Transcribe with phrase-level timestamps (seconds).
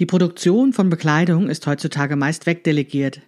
[0.00, 3.20] Die Produktion von Bekleidung ist heutzutage meist wegdelegiert.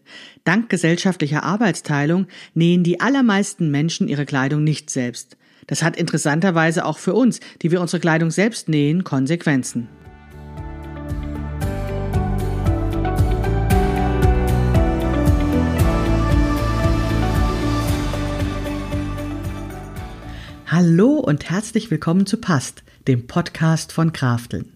[0.42, 5.36] Dank gesellschaftlicher Arbeitsteilung nähen die allermeisten Menschen ihre Kleidung nicht selbst.
[5.68, 9.88] Das hat interessanterweise auch für uns, die wir unsere Kleidung selbst nähen, Konsequenzen.
[20.66, 24.75] Hallo und herzlich willkommen zu Past, dem Podcast von Krafteln.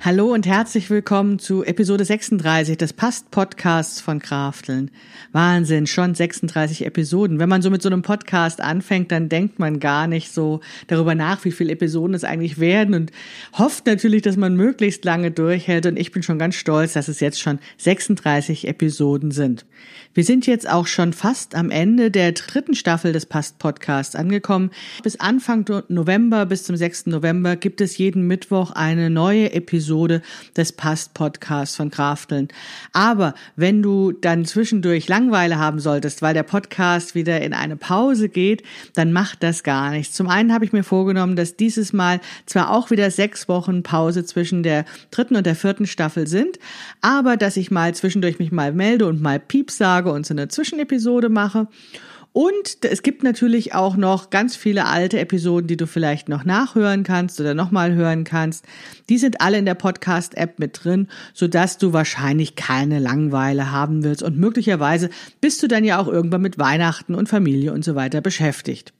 [0.00, 4.92] Hallo und herzlich willkommen zu Episode 36 des Past-Podcasts von Krafteln.
[5.32, 7.40] Wahnsinn, schon 36 Episoden.
[7.40, 11.16] Wenn man so mit so einem Podcast anfängt, dann denkt man gar nicht so darüber
[11.16, 13.10] nach, wie viele Episoden es eigentlich werden und
[13.54, 15.84] hofft natürlich, dass man möglichst lange durchhält.
[15.84, 19.66] Und ich bin schon ganz stolz, dass es jetzt schon 36 Episoden sind.
[20.18, 24.72] Wir sind jetzt auch schon fast am Ende der dritten Staffel des Past-Podcasts angekommen.
[25.04, 27.06] Bis Anfang November, bis zum 6.
[27.06, 30.20] November gibt es jeden Mittwoch eine neue Episode
[30.56, 32.48] des Past-Podcasts von Krafteln.
[32.92, 38.28] Aber wenn du dann zwischendurch Langweile haben solltest, weil der Podcast wieder in eine Pause
[38.28, 38.64] geht,
[38.96, 40.16] dann macht das gar nichts.
[40.16, 44.24] Zum einen habe ich mir vorgenommen, dass dieses Mal zwar auch wieder sechs Wochen Pause
[44.24, 46.58] zwischen der dritten und der vierten Staffel sind,
[47.02, 50.48] aber dass ich mal zwischendurch mich mal melde und mal Pieps sage und so eine
[50.48, 51.68] Zwischenepisode mache.
[52.32, 57.02] Und es gibt natürlich auch noch ganz viele alte Episoden, die du vielleicht noch nachhören
[57.02, 58.64] kannst oder nochmal hören kannst.
[59.08, 64.22] Die sind alle in der Podcast-App mit drin, sodass du wahrscheinlich keine Langweile haben willst.
[64.22, 65.10] Und möglicherweise
[65.40, 68.92] bist du dann ja auch irgendwann mit Weihnachten und Familie und so weiter beschäftigt.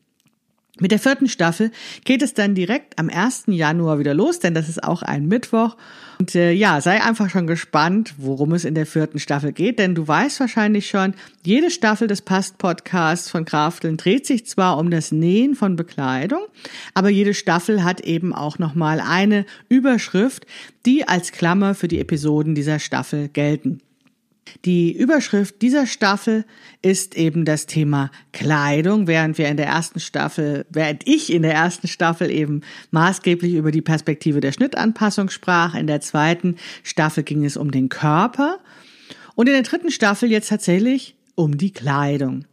[0.81, 1.73] Mit der vierten Staffel
[2.05, 3.45] geht es dann direkt am 1.
[3.49, 5.77] Januar wieder los, denn das ist auch ein Mittwoch.
[6.21, 9.95] Und äh, ja, sei einfach schon gespannt, worum es in der vierten Staffel geht, denn
[9.95, 15.13] du weißt wahrscheinlich schon, jede Staffel des Past-Podcasts von Krafteln dreht sich zwar um das
[15.13, 16.43] Nähen von Bekleidung,
[16.95, 20.47] aber jede Staffel hat eben auch nochmal eine Überschrift,
[20.87, 23.81] die als Klammer für die Episoden dieser Staffel gelten.
[24.65, 26.45] Die Überschrift dieser Staffel
[26.83, 31.55] ist eben das Thema Kleidung, während wir in der ersten Staffel, während ich in der
[31.55, 35.75] ersten Staffel eben maßgeblich über die Perspektive der Schnittanpassung sprach.
[35.75, 38.59] In der zweiten Staffel ging es um den Körper
[39.35, 42.45] und in der dritten Staffel jetzt tatsächlich um die Kleidung.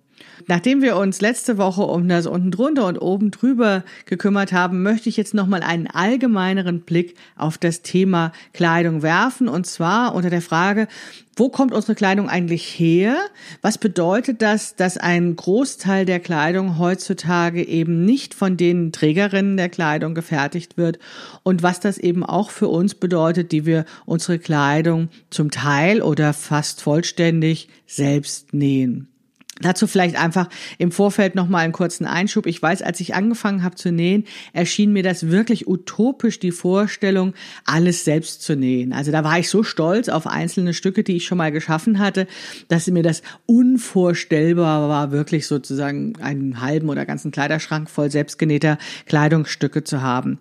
[0.47, 5.09] Nachdem wir uns letzte Woche um das unten drunter und oben drüber gekümmert haben, möchte
[5.09, 10.41] ich jetzt nochmal einen allgemeineren Blick auf das Thema Kleidung werfen und zwar unter der
[10.41, 10.87] Frage,
[11.37, 13.17] wo kommt unsere Kleidung eigentlich her?
[13.61, 19.69] Was bedeutet das, dass ein Großteil der Kleidung heutzutage eben nicht von den Trägerinnen der
[19.69, 20.97] Kleidung gefertigt wird
[21.43, 26.33] und was das eben auch für uns bedeutet, die wir unsere Kleidung zum Teil oder
[26.33, 29.09] fast vollständig selbst nähen?
[29.61, 32.45] Dazu vielleicht einfach im Vorfeld nochmal einen kurzen Einschub.
[32.45, 37.33] Ich weiß, als ich angefangen habe zu nähen, erschien mir das wirklich utopisch, die Vorstellung,
[37.63, 38.91] alles selbst zu nähen.
[38.91, 42.27] Also da war ich so stolz auf einzelne Stücke, die ich schon mal geschaffen hatte,
[42.67, 49.85] dass mir das unvorstellbar war, wirklich sozusagen einen halben oder ganzen Kleiderschrank voll selbstgenähter Kleidungsstücke
[49.85, 50.37] zu haben.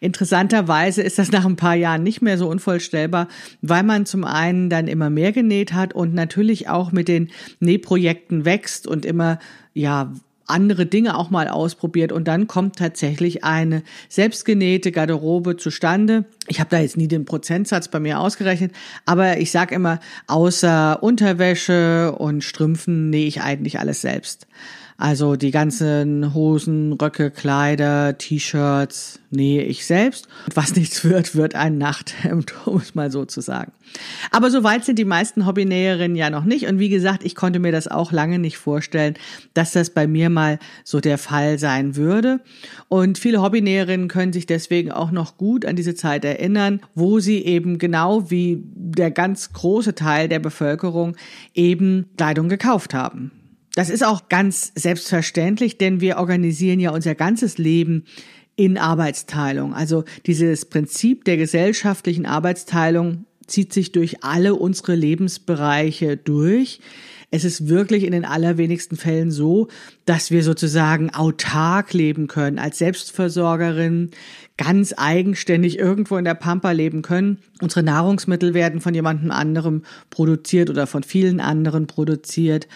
[0.00, 3.28] Interessanterweise ist das nach ein paar Jahren nicht mehr so unvorstellbar,
[3.62, 7.30] weil man zum einen dann immer mehr genäht hat und natürlich auch mit den
[7.60, 9.38] Nähprojekten weg wächst und immer,
[9.74, 10.12] ja,
[10.46, 16.24] andere Dinge auch mal ausprobiert und dann kommt tatsächlich eine selbstgenähte Garderobe zustande.
[16.46, 18.72] Ich habe da jetzt nie den Prozentsatz bei mir ausgerechnet,
[19.04, 24.46] aber ich sage immer, außer Unterwäsche und Strümpfen nähe ich eigentlich alles selbst.
[25.00, 30.26] Also die ganzen Hosen, Röcke, Kleider, T-Shirts nähe ich selbst.
[30.46, 33.70] Und was nichts wird, wird ein Nachthemd, um es mal so zu sagen.
[34.32, 36.66] Aber so weit sind die meisten Hobbynäherinnen ja noch nicht.
[36.66, 39.14] Und wie gesagt, ich konnte mir das auch lange nicht vorstellen,
[39.54, 42.40] dass das bei mir mal so der Fall sein würde.
[42.88, 47.44] Und viele Hobbynäherinnen können sich deswegen auch noch gut an diese Zeit erinnern, wo sie
[47.44, 51.14] eben genau wie der ganz große Teil der Bevölkerung
[51.54, 53.30] eben Kleidung gekauft haben.
[53.78, 58.06] Das ist auch ganz selbstverständlich, denn wir organisieren ja unser ganzes Leben
[58.56, 59.72] in Arbeitsteilung.
[59.72, 66.80] Also dieses Prinzip der gesellschaftlichen Arbeitsteilung zieht sich durch alle unsere Lebensbereiche durch.
[67.30, 69.68] es ist wirklich in den allerwenigsten Fällen so,
[70.06, 74.10] dass wir sozusagen autark leben können, als Selbstversorgerin
[74.56, 77.38] ganz eigenständig irgendwo in der Pampa leben können.
[77.60, 82.66] Unsere Nahrungsmittel werden von jemandem anderem produziert oder von vielen anderen produziert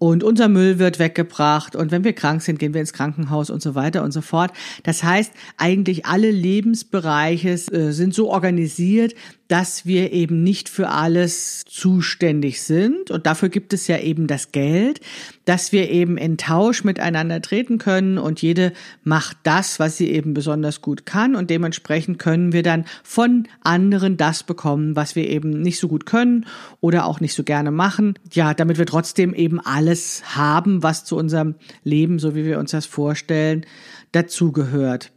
[0.00, 3.60] und unser Müll wird weggebracht und wenn wir krank sind, gehen wir ins Krankenhaus und
[3.60, 4.50] so weiter und so fort.
[4.82, 9.14] Das heißt, eigentlich alle Lebensbereiche äh, sind so organisiert,
[9.50, 13.10] dass wir eben nicht für alles zuständig sind.
[13.10, 15.00] Und dafür gibt es ja eben das Geld,
[15.44, 20.34] dass wir eben in Tausch miteinander treten können und jede macht das, was sie eben
[20.34, 21.34] besonders gut kann.
[21.34, 26.06] Und dementsprechend können wir dann von anderen das bekommen, was wir eben nicht so gut
[26.06, 26.46] können
[26.80, 28.14] oder auch nicht so gerne machen.
[28.30, 32.70] Ja, damit wir trotzdem eben alles haben, was zu unserem Leben, so wie wir uns
[32.70, 33.66] das vorstellen,
[34.12, 35.10] dazugehört.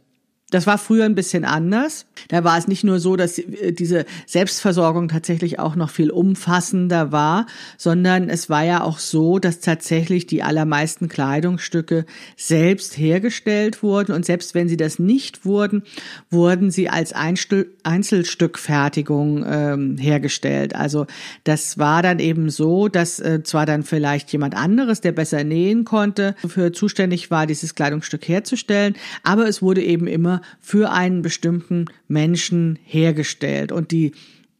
[0.54, 2.06] Das war früher ein bisschen anders.
[2.28, 7.10] Da war es nicht nur so, dass äh, diese Selbstversorgung tatsächlich auch noch viel umfassender
[7.10, 7.46] war,
[7.76, 12.06] sondern es war ja auch so, dass tatsächlich die allermeisten Kleidungsstücke
[12.36, 15.82] selbst hergestellt wurden und selbst wenn sie das nicht wurden,
[16.30, 20.76] wurden sie als Einzelstückfertigung ähm, hergestellt.
[20.76, 21.08] Also
[21.42, 25.84] das war dann eben so, dass äh, zwar dann vielleicht jemand anderes, der besser nähen
[25.84, 31.86] konnte, für zuständig war, dieses Kleidungsstück herzustellen, aber es wurde eben immer für einen bestimmten
[32.08, 33.72] Menschen hergestellt.
[33.72, 34.12] Und die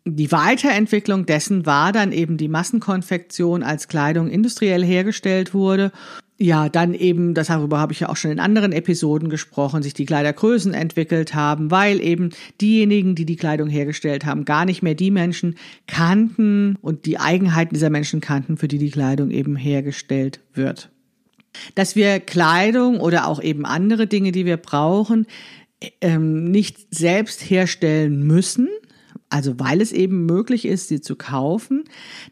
[0.06, 5.92] die Weiterentwicklung dessen war dann eben die Massenkonfektion, als Kleidung industriell hergestellt wurde.
[6.36, 9.94] Ja, dann eben, das darüber habe ich ja auch schon in anderen Episoden gesprochen, sich
[9.94, 12.30] die Kleidergrößen entwickelt haben, weil eben
[12.60, 15.54] diejenigen, die die Kleidung hergestellt haben, gar nicht mehr die Menschen
[15.87, 20.90] kannten und die Eigenheiten dieser Menschen kannten, für die die Kleidung eben hergestellt wird.
[21.76, 25.26] Dass wir Kleidung oder auch eben andere Dinge, die wir brauchen,
[26.00, 28.69] ähm, nicht selbst herstellen müssen,
[29.28, 31.84] also weil es eben möglich ist, sie zu kaufen,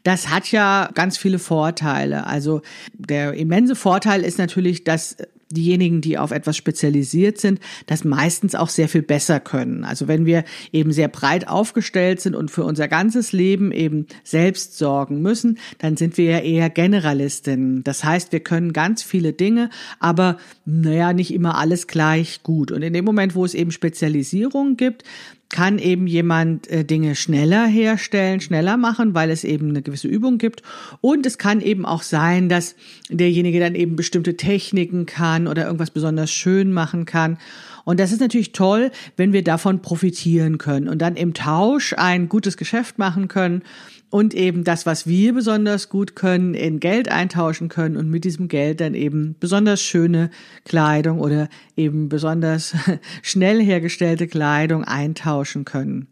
[0.03, 2.27] das hat ja ganz viele Vorteile.
[2.27, 2.61] Also
[2.93, 5.17] der immense Vorteil ist natürlich, dass
[5.53, 9.83] diejenigen, die auf etwas spezialisiert sind, das meistens auch sehr viel besser können.
[9.83, 14.77] Also wenn wir eben sehr breit aufgestellt sind und für unser ganzes Leben eben selbst
[14.77, 17.83] sorgen müssen, dann sind wir ja eher Generalistinnen.
[17.83, 19.69] Das heißt, wir können ganz viele Dinge,
[19.99, 22.71] aber naja, nicht immer alles gleich gut.
[22.71, 25.03] Und in dem Moment, wo es eben Spezialisierung gibt,
[25.53, 30.39] kann eben jemand äh, Dinge schneller herstellen, schneller machen, weil es eben eine gewisse Übung
[30.39, 30.63] gibt.
[30.99, 32.75] Und es kann eben auch sein, dass
[33.09, 37.37] derjenige dann eben bestimmte Techniken kann oder irgendwas besonders schön machen kann.
[37.85, 42.29] Und das ist natürlich toll, wenn wir davon profitieren können und dann im Tausch ein
[42.29, 43.61] gutes Geschäft machen können
[44.13, 48.47] und eben das, was wir besonders gut können, in Geld eintauschen können und mit diesem
[48.47, 50.29] Geld dann eben besonders schöne
[50.65, 52.75] Kleidung oder eben besonders
[53.23, 56.09] schnell hergestellte Kleidung eintauschen können.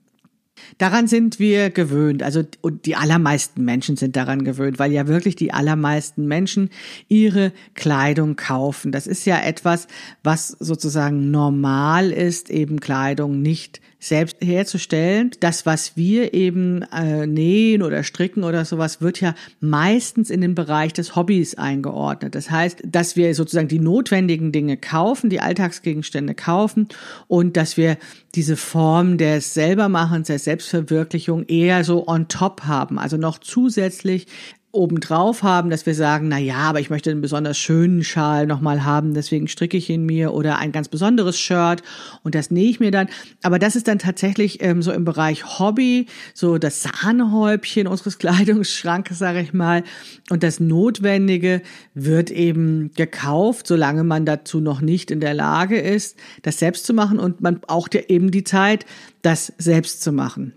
[0.79, 5.35] Daran sind wir gewöhnt, also und die allermeisten Menschen sind daran gewöhnt, weil ja wirklich
[5.35, 6.71] die allermeisten Menschen
[7.07, 8.91] ihre Kleidung kaufen.
[8.91, 9.85] Das ist ja etwas,
[10.23, 15.31] was sozusagen normal ist, eben Kleidung nicht selbst herzustellen.
[15.39, 20.55] Das, was wir eben äh, nähen oder stricken oder sowas, wird ja meistens in den
[20.55, 22.33] Bereich des Hobbys eingeordnet.
[22.33, 26.87] Das heißt, dass wir sozusagen die notwendigen Dinge kaufen, die Alltagsgegenstände kaufen
[27.27, 27.97] und dass wir
[28.33, 34.25] diese Form des Selbermachens, der Selbstverwirklichung eher so on top haben, also noch zusätzlich
[34.71, 38.85] obendrauf haben, dass wir sagen, na ja, aber ich möchte einen besonders schönen Schal nochmal
[38.85, 41.83] haben, deswegen stricke ich ihn mir oder ein ganz besonderes Shirt
[42.23, 43.09] und das nähe ich mir dann.
[43.43, 49.19] Aber das ist dann tatsächlich ähm, so im Bereich Hobby, so das Sahnehäubchen unseres Kleidungsschrankes,
[49.19, 49.83] sage ich mal.
[50.29, 51.61] Und das Notwendige
[51.93, 56.93] wird eben gekauft, solange man dazu noch nicht in der Lage ist, das selbst zu
[56.93, 57.19] machen.
[57.19, 58.85] Und man braucht ja eben die Zeit,
[59.21, 60.53] das selbst zu machen.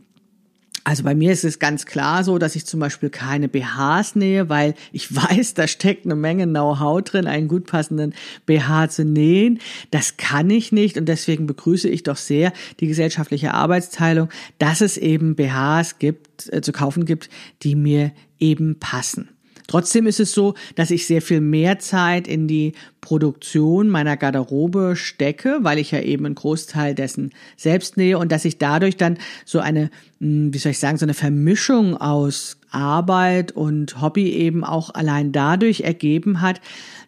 [0.86, 4.50] Also bei mir ist es ganz klar so, dass ich zum Beispiel keine BHs nähe,
[4.50, 8.14] weil ich weiß, da steckt eine Menge Know-how drin, einen gut passenden
[8.44, 9.60] BH zu nähen.
[9.90, 14.98] Das kann ich nicht und deswegen begrüße ich doch sehr die gesellschaftliche Arbeitsteilung, dass es
[14.98, 17.30] eben BHs gibt, äh, zu kaufen gibt,
[17.62, 19.33] die mir eben passen.
[19.66, 24.94] Trotzdem ist es so, dass ich sehr viel mehr Zeit in die Produktion meiner Garderobe
[24.96, 29.18] stecke, weil ich ja eben einen Großteil dessen selbst nähe und dass ich dadurch dann
[29.44, 29.90] so eine,
[30.20, 35.32] hm, wie soll ich sagen, so eine Vermischung aus Arbeit und Hobby eben auch allein
[35.32, 36.60] dadurch ergeben hat,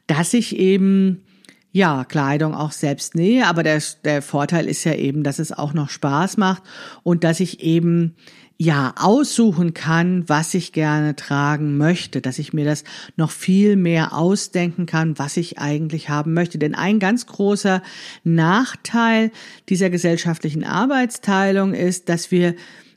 [0.06, 1.22] dass ich eben
[1.72, 5.74] ja, Kleidung auch selbst nähe, aber der, der Vorteil ist ja eben, dass es auch
[5.74, 6.62] noch Spaß macht
[7.02, 8.14] und dass ich eben
[8.58, 12.84] ja aussuchen kann, was ich gerne tragen möchte, dass ich mir das
[13.16, 16.58] noch viel mehr ausdenken kann, was ich eigentlich haben möchte.
[16.58, 17.82] Denn ein ganz großer
[18.24, 19.30] Nachteil
[19.68, 22.54] dieser gesellschaftlichen Arbeitsteilung ist, dass wir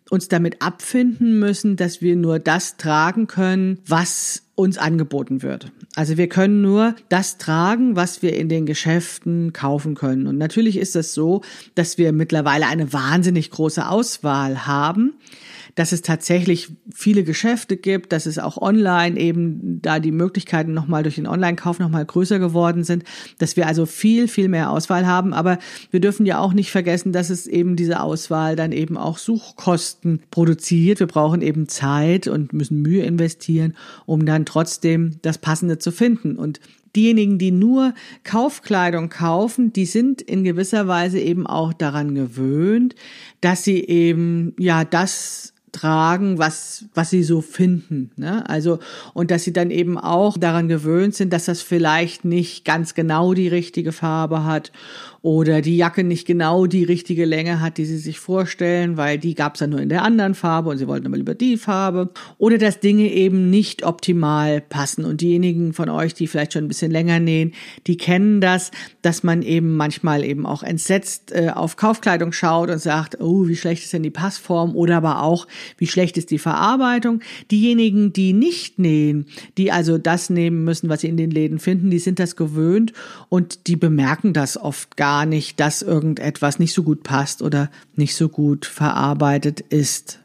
[0.10, 5.72] uns damit abfinden müssen, dass wir nur das tragen können, was uns angeboten wird.
[5.96, 10.26] Also wir können nur das tragen, was wir in den Geschäften kaufen können.
[10.26, 11.42] Und natürlich ist es so,
[11.76, 15.14] dass wir mittlerweile eine wahnsinnig große Auswahl haben
[15.76, 21.04] dass es tatsächlich viele Geschäfte gibt, dass es auch online eben da die Möglichkeiten nochmal
[21.04, 23.04] durch den Online-Kauf nochmal größer geworden sind,
[23.38, 25.34] dass wir also viel, viel mehr Auswahl haben.
[25.34, 25.60] Aber
[25.92, 30.22] wir dürfen ja auch nicht vergessen, dass es eben diese Auswahl dann eben auch Suchkosten
[30.32, 31.00] produziert.
[31.00, 36.36] Wir brauchen eben Zeit und müssen Mühe investieren, um dann trotzdem das Passende zu finden.
[36.36, 36.60] Und
[36.96, 37.94] diejenigen, die nur
[38.24, 42.96] Kaufkleidung kaufen, die sind in gewisser Weise eben auch daran gewöhnt,
[43.42, 48.12] dass sie eben ja das tragen, was, was sie so finden.
[48.16, 48.48] Ne?
[48.50, 48.80] Also,
[49.14, 53.34] und dass sie dann eben auch daran gewöhnt sind, dass das vielleicht nicht ganz genau
[53.34, 54.72] die richtige Farbe hat
[55.22, 59.36] oder die Jacke nicht genau die richtige Länge hat, die sie sich vorstellen, weil die
[59.36, 62.10] gab es ja nur in der anderen Farbe und sie wollten aber lieber die Farbe.
[62.38, 65.04] Oder dass Dinge eben nicht optimal passen.
[65.04, 67.54] Und diejenigen von euch, die vielleicht schon ein bisschen länger nähen,
[67.88, 68.72] die kennen das,
[69.02, 73.58] dass man eben manchmal eben auch entsetzt äh, auf Kaufkleidung schaut und sagt, oh, wie
[73.58, 75.48] schlecht ist denn die Passform oder aber auch,
[75.78, 77.22] wie schlecht ist die Verarbeitung.
[77.52, 79.26] Diejenigen, die nicht nähen,
[79.58, 82.94] die also das nehmen müssen, was sie in den Läden finden, die sind das gewöhnt
[83.30, 88.16] und die bemerken das oft gar nicht, dass irgendetwas nicht so gut passt oder nicht
[88.16, 90.20] so gut verarbeitet ist.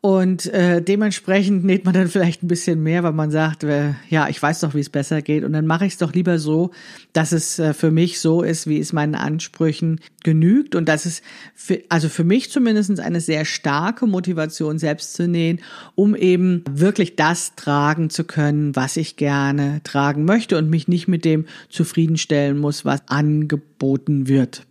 [0.00, 4.28] Und äh, dementsprechend näht man dann vielleicht ein bisschen mehr, weil man sagt, äh, ja,
[4.28, 5.44] ich weiß doch, wie es besser geht.
[5.44, 6.70] Und dann mache ich es doch lieber so,
[7.12, 10.74] dass es äh, für mich so ist, wie es meinen Ansprüchen genügt.
[10.74, 11.22] Und das ist
[11.54, 15.60] für, also für mich zumindest eine sehr starke Motivation, selbst zu nähen,
[15.94, 21.08] um eben wirklich das tragen zu können, was ich gerne tragen möchte und mich nicht
[21.08, 24.66] mit dem zufriedenstellen muss, was angeboten wird.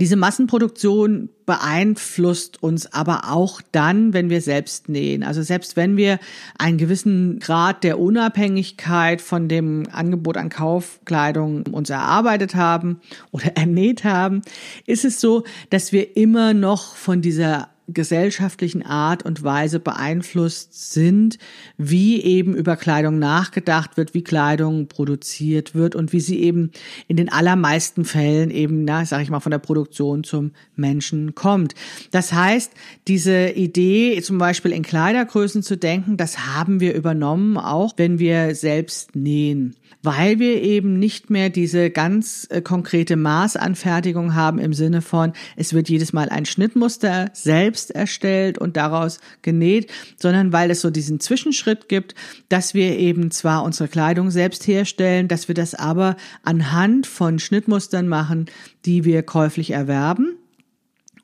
[0.00, 5.22] Diese Massenproduktion beeinflusst uns aber auch dann, wenn wir selbst nähen.
[5.22, 6.18] Also selbst wenn wir
[6.58, 14.04] einen gewissen Grad der Unabhängigkeit von dem Angebot an Kaufkleidung uns erarbeitet haben oder ernäht
[14.04, 14.42] haben,
[14.86, 21.38] ist es so, dass wir immer noch von dieser gesellschaftlichen Art und Weise beeinflusst sind,
[21.76, 26.70] wie eben über Kleidung nachgedacht wird, wie Kleidung produziert wird und wie sie eben
[27.08, 31.74] in den allermeisten Fällen eben, na, sag ich mal, von der Produktion zum Menschen kommt.
[32.10, 32.72] Das heißt,
[33.06, 38.54] diese Idee, zum Beispiel in Kleidergrößen zu denken, das haben wir übernommen, auch wenn wir
[38.54, 45.02] selbst nähen weil wir eben nicht mehr diese ganz äh, konkrete Maßanfertigung haben im Sinne
[45.02, 50.82] von, es wird jedes Mal ein Schnittmuster selbst erstellt und daraus genäht, sondern weil es
[50.82, 52.14] so diesen Zwischenschritt gibt,
[52.48, 58.06] dass wir eben zwar unsere Kleidung selbst herstellen, dass wir das aber anhand von Schnittmustern
[58.06, 58.46] machen,
[58.84, 60.36] die wir käuflich erwerben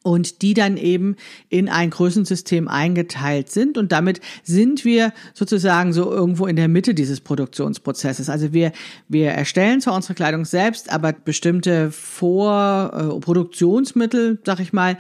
[0.03, 1.15] und die dann eben
[1.49, 3.77] in ein Größensystem eingeteilt sind.
[3.77, 8.31] Und damit sind wir sozusagen so irgendwo in der Mitte dieses Produktionsprozesses.
[8.31, 8.73] Also wir,
[9.09, 14.97] wir erstellen zwar unsere Kleidung selbst, aber bestimmte Vorproduktionsmittel, sag ich mal,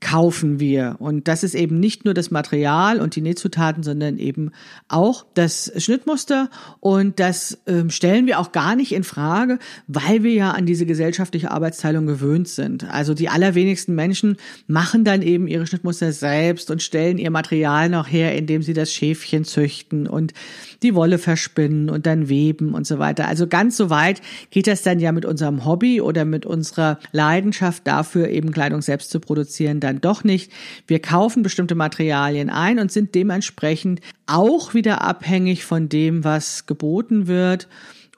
[0.00, 0.96] kaufen wir.
[0.98, 4.50] Und das ist eben nicht nur das Material und die Nähzutaten, sondern eben
[4.88, 6.50] auch das Schnittmuster.
[6.80, 10.84] Und das ähm, stellen wir auch gar nicht in Frage, weil wir ja an diese
[10.84, 12.88] gesellschaftliche Arbeitsteilung gewöhnt sind.
[12.88, 14.36] Also die allerwenigsten Menschen
[14.66, 18.92] machen dann eben ihre Schnittmuster selbst und stellen ihr Material noch her, indem sie das
[18.92, 20.34] Schäfchen züchten und
[20.82, 23.28] die Wolle verspinnen und dann weben und so weiter.
[23.28, 27.86] Also ganz so weit geht das dann ja mit unserem Hobby oder mit unserer Leidenschaft
[27.86, 30.52] dafür, eben Kleidung selbst zu produzieren dann doch nicht.
[30.86, 37.26] Wir kaufen bestimmte Materialien ein und sind dementsprechend auch wieder abhängig von dem, was geboten
[37.26, 37.68] wird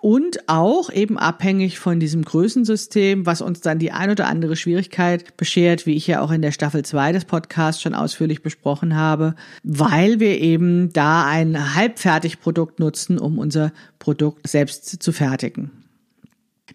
[0.01, 5.37] und auch eben abhängig von diesem Größensystem, was uns dann die ein oder andere Schwierigkeit
[5.37, 9.35] beschert, wie ich ja auch in der Staffel 2 des Podcasts schon ausführlich besprochen habe,
[9.65, 15.71] weil wir eben da ein Halbfertigprodukt nutzen, um unser Produkt selbst zu fertigen.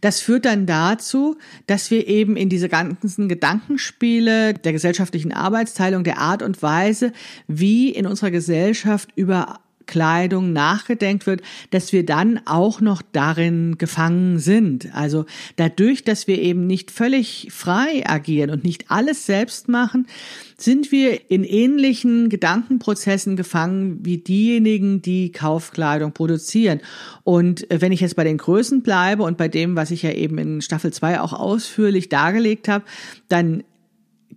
[0.03, 6.17] Das führt dann dazu, dass wir eben in diese ganzen Gedankenspiele der gesellschaftlichen Arbeitsteilung, der
[6.17, 7.13] Art und Weise,
[7.47, 14.39] wie in unserer Gesellschaft über Kleidung nachgedenkt wird, dass wir dann auch noch darin gefangen
[14.39, 14.93] sind.
[14.93, 15.25] Also
[15.55, 20.07] dadurch, dass wir eben nicht völlig frei agieren und nicht alles selbst machen,
[20.57, 26.79] sind wir in ähnlichen Gedankenprozessen gefangen wie diejenigen, die Kaufkleidung produzieren.
[27.23, 30.37] Und wenn ich jetzt bei den Größen bleibe und bei dem, was ich ja eben
[30.37, 32.85] in Staffel 2 auch ausführlich dargelegt habe,
[33.27, 33.63] dann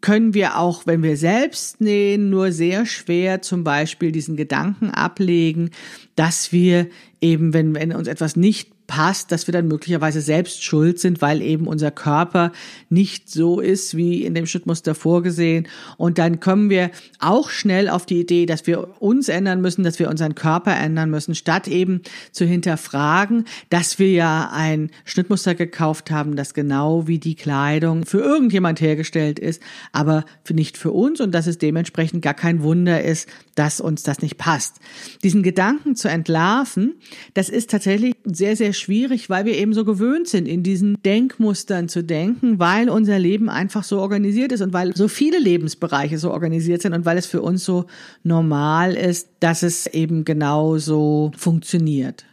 [0.00, 5.70] können wir auch, wenn wir selbst nähen, nur sehr schwer zum Beispiel diesen Gedanken ablegen,
[6.14, 6.88] dass wir
[7.20, 11.42] eben, wenn, wenn uns etwas nicht passt, dass wir dann möglicherweise selbst schuld sind, weil
[11.42, 12.52] eben unser Körper
[12.88, 15.68] nicht so ist, wie in dem Schnittmuster vorgesehen.
[15.96, 19.98] Und dann kommen wir auch schnell auf die Idee, dass wir uns ändern müssen, dass
[19.98, 22.02] wir unseren Körper ändern müssen, statt eben
[22.32, 28.20] zu hinterfragen, dass wir ja ein Schnittmuster gekauft haben, das genau wie die Kleidung für
[28.20, 29.62] irgendjemand hergestellt ist,
[29.92, 34.20] aber nicht für uns und dass es dementsprechend gar kein Wunder ist, dass uns das
[34.22, 34.76] nicht passt.
[35.22, 36.94] Diesen Gedanken zu entlarven,
[37.34, 41.88] das ist tatsächlich sehr, sehr schwierig, weil wir eben so gewöhnt sind, in diesen Denkmustern
[41.88, 46.30] zu denken, weil unser Leben einfach so organisiert ist und weil so viele Lebensbereiche so
[46.30, 47.86] organisiert sind und weil es für uns so
[48.22, 52.24] normal ist, dass es eben genau so funktioniert.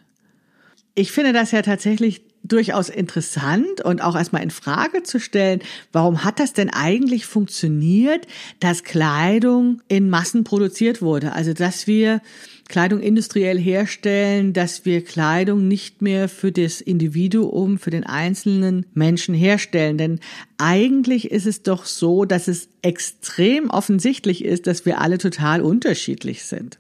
[0.95, 6.23] Ich finde das ja tatsächlich durchaus interessant und auch erstmal in Frage zu stellen, warum
[6.23, 8.27] hat das denn eigentlich funktioniert,
[8.59, 11.33] dass Kleidung in Massen produziert wurde?
[11.33, 12.21] Also, dass wir
[12.69, 19.35] Kleidung industriell herstellen, dass wir Kleidung nicht mehr für das Individuum, für den einzelnen Menschen
[19.35, 19.97] herstellen.
[19.97, 20.19] Denn
[20.57, 26.43] eigentlich ist es doch so, dass es extrem offensichtlich ist, dass wir alle total unterschiedlich
[26.43, 26.79] sind.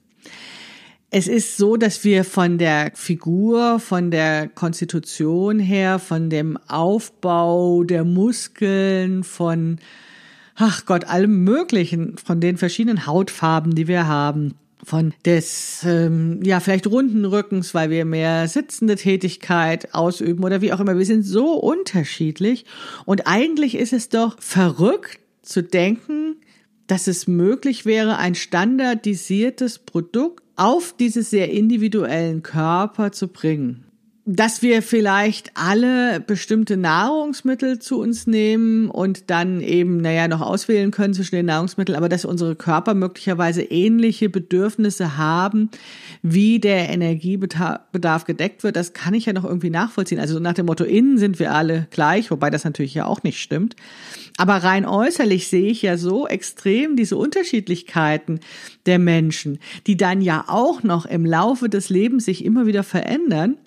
[1.15, 7.83] Es ist so, dass wir von der Figur, von der Konstitution her, von dem Aufbau
[7.83, 9.77] der Muskeln, von,
[10.55, 16.59] ach Gott, allem Möglichen, von den verschiedenen Hautfarben, die wir haben, von des, ähm, ja,
[16.59, 20.97] vielleicht runden Rückens, weil wir mehr sitzende Tätigkeit ausüben oder wie auch immer.
[20.97, 22.65] Wir sind so unterschiedlich.
[23.05, 26.37] Und eigentlich ist es doch verrückt zu denken,
[26.87, 33.82] dass es möglich wäre, ein standardisiertes Produkt auf diese sehr individuellen Körper zu bringen
[34.25, 40.91] dass wir vielleicht alle bestimmte Nahrungsmittel zu uns nehmen und dann eben, naja, noch auswählen
[40.91, 45.69] können zwischen den Nahrungsmitteln, aber dass unsere Körper möglicherweise ähnliche Bedürfnisse haben,
[46.21, 50.19] wie der Energiebedarf gedeckt wird, das kann ich ja noch irgendwie nachvollziehen.
[50.19, 53.41] Also nach dem Motto, innen sind wir alle gleich, wobei das natürlich ja auch nicht
[53.41, 53.75] stimmt.
[54.37, 58.39] Aber rein äußerlich sehe ich ja so extrem diese Unterschiedlichkeiten
[58.85, 63.57] der Menschen, die dann ja auch noch im Laufe des Lebens sich immer wieder verändern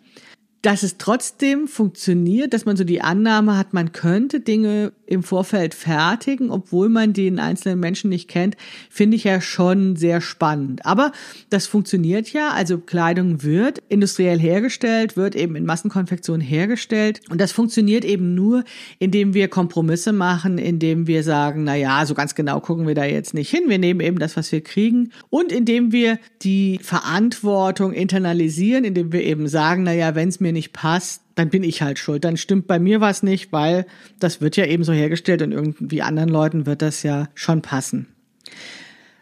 [0.66, 5.75] dass es trotzdem funktioniert, dass man so die Annahme hat, man könnte Dinge im Vorfeld
[5.75, 8.56] fertigen, obwohl man den einzelnen Menschen nicht kennt,
[8.90, 10.85] finde ich ja schon sehr spannend.
[10.85, 11.12] Aber
[11.50, 17.20] das funktioniert ja, also Kleidung wird industriell hergestellt, wird eben in Massenkonfektion hergestellt.
[17.31, 18.64] Und das funktioniert eben nur,
[18.98, 23.05] indem wir Kompromisse machen, indem wir sagen, na ja, so ganz genau gucken wir da
[23.05, 25.12] jetzt nicht hin, wir nehmen eben das, was wir kriegen.
[25.31, 30.56] Und indem wir die Verantwortung internalisieren, indem wir eben sagen, na ja, wenn es mir
[30.57, 32.25] nicht passt, dann bin ich halt schuld.
[32.25, 33.87] Dann stimmt bei mir was nicht, weil
[34.19, 38.09] das wird ja eben so hergestellt und irgendwie anderen Leuten wird das ja schon passen.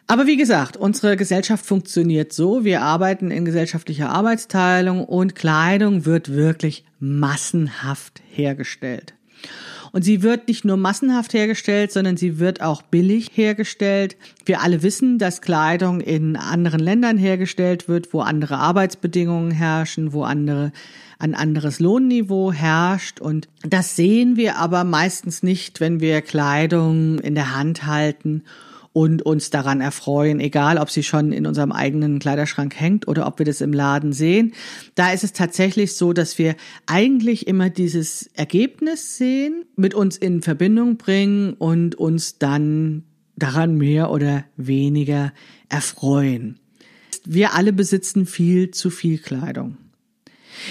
[0.07, 2.65] Aber wie gesagt, unsere Gesellschaft funktioniert so.
[2.65, 9.15] Wir arbeiten in gesellschaftlicher Arbeitsteilung und Kleidung wird wirklich massenhaft hergestellt.
[9.93, 14.17] Und sie wird nicht nur massenhaft hergestellt, sondern sie wird auch billig hergestellt.
[14.45, 20.25] Wir alle wissen, dass Kleidung in anderen Ländern hergestellt wird, wo andere Arbeitsbedingungen herrschen, wo
[20.25, 20.73] andere
[21.25, 23.19] ein anderes Lohnniveau herrscht.
[23.19, 28.43] Und das sehen wir aber meistens nicht, wenn wir Kleidung in der Hand halten
[28.93, 33.39] und uns daran erfreuen, egal ob sie schon in unserem eigenen Kleiderschrank hängt oder ob
[33.39, 34.53] wir das im Laden sehen.
[34.95, 36.55] Da ist es tatsächlich so, dass wir
[36.87, 43.03] eigentlich immer dieses Ergebnis sehen, mit uns in Verbindung bringen und uns dann
[43.35, 45.33] daran mehr oder weniger
[45.71, 46.61] erfreuen.
[47.25, 49.79] Wir alle besitzen viel zu viel Kleidung.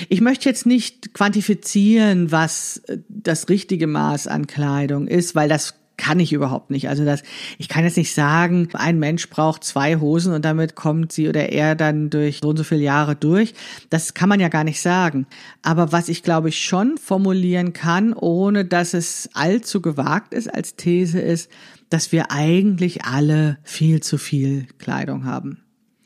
[0.10, 5.76] Ich möchte jetzt nicht quantifizieren, was äh, das richtige Maß an Kleidung ist, weil das
[5.98, 6.90] kann ich überhaupt nicht.
[6.90, 7.24] Also das,
[7.58, 11.50] ich kann jetzt nicht sagen, ein Mensch braucht zwei Hosen und damit kommt sie oder
[11.50, 13.54] er dann durch so und so viele Jahre durch.
[13.90, 15.28] Das kann man ja gar nicht sagen.
[15.62, 20.76] Aber was ich glaube ich schon formulieren kann, ohne dass es allzu gewagt ist als
[20.76, 21.50] These ist,
[21.90, 25.63] dass wir eigentlich alle viel zu viel Kleidung haben.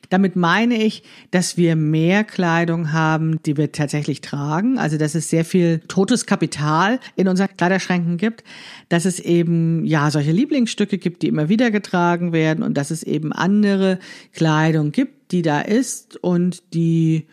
[0.09, 4.77] Damit meine ich, dass wir mehr Kleidung haben, die wir tatsächlich tragen.
[4.77, 8.43] Also, dass es sehr viel totes Kapital in unseren Kleiderschränken gibt.
[8.89, 13.03] Dass es eben, ja, solche Lieblingsstücke gibt, die immer wieder getragen werden und dass es
[13.03, 13.99] eben andere
[14.33, 17.27] Kleidung gibt, die da ist und die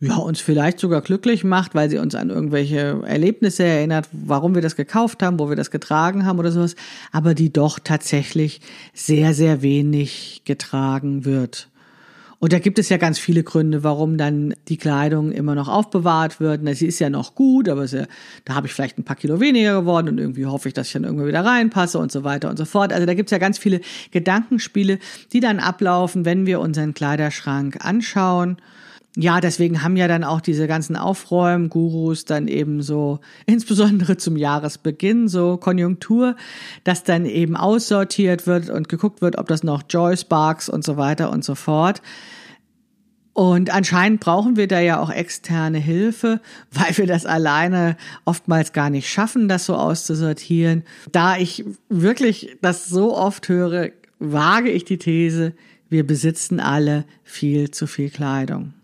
[0.00, 4.62] ja, uns vielleicht sogar glücklich macht, weil sie uns an irgendwelche Erlebnisse erinnert, warum wir
[4.62, 6.76] das gekauft haben, wo wir das getragen haben oder sowas,
[7.10, 8.60] aber die doch tatsächlich
[8.94, 11.68] sehr, sehr wenig getragen wird.
[12.40, 16.38] Und da gibt es ja ganz viele Gründe, warum dann die Kleidung immer noch aufbewahrt
[16.38, 16.60] wird.
[16.62, 18.04] Na, sie ist ja noch gut, aber ja,
[18.44, 20.92] da habe ich vielleicht ein paar Kilo weniger geworden und irgendwie hoffe ich, dass ich
[20.92, 22.92] dann irgendwann wieder reinpasse und so weiter und so fort.
[22.92, 23.80] Also da gibt es ja ganz viele
[24.12, 25.00] Gedankenspiele,
[25.32, 28.58] die dann ablaufen, wenn wir unseren Kleiderschrank anschauen.
[29.20, 35.26] Ja, deswegen haben ja dann auch diese ganzen Aufräumgurus dann eben so, insbesondere zum Jahresbeginn,
[35.26, 36.36] so Konjunktur,
[36.84, 40.96] dass dann eben aussortiert wird und geguckt wird, ob das noch Joy Sparks und so
[40.96, 42.00] weiter und so fort.
[43.32, 48.88] Und anscheinend brauchen wir da ja auch externe Hilfe, weil wir das alleine oftmals gar
[48.88, 50.84] nicht schaffen, das so auszusortieren.
[51.10, 55.54] Da ich wirklich das so oft höre, wage ich die These,
[55.88, 58.74] wir besitzen alle viel zu viel Kleidung.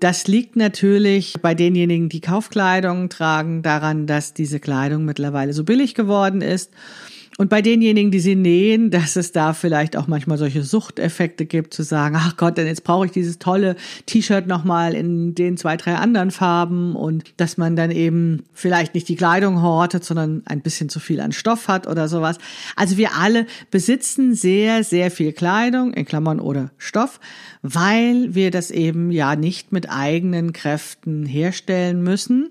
[0.00, 5.94] Das liegt natürlich bei denjenigen, die Kaufkleidung tragen, daran, dass diese Kleidung mittlerweile so billig
[5.94, 6.70] geworden ist
[7.36, 11.74] und bei denjenigen, die sie nähen, dass es da vielleicht auch manchmal solche Suchteffekte gibt,
[11.74, 13.74] zu sagen, ach Gott, denn jetzt brauche ich dieses tolle
[14.06, 19.08] T-Shirt nochmal in den zwei, drei anderen Farben und dass man dann eben vielleicht nicht
[19.08, 22.38] die Kleidung hortet, sondern ein bisschen zu viel an Stoff hat oder sowas.
[22.76, 27.18] Also wir alle besitzen sehr, sehr viel Kleidung, in Klammern oder Stoff,
[27.62, 32.50] weil wir das eben ja nicht mit eigenen Kräften herstellen müssen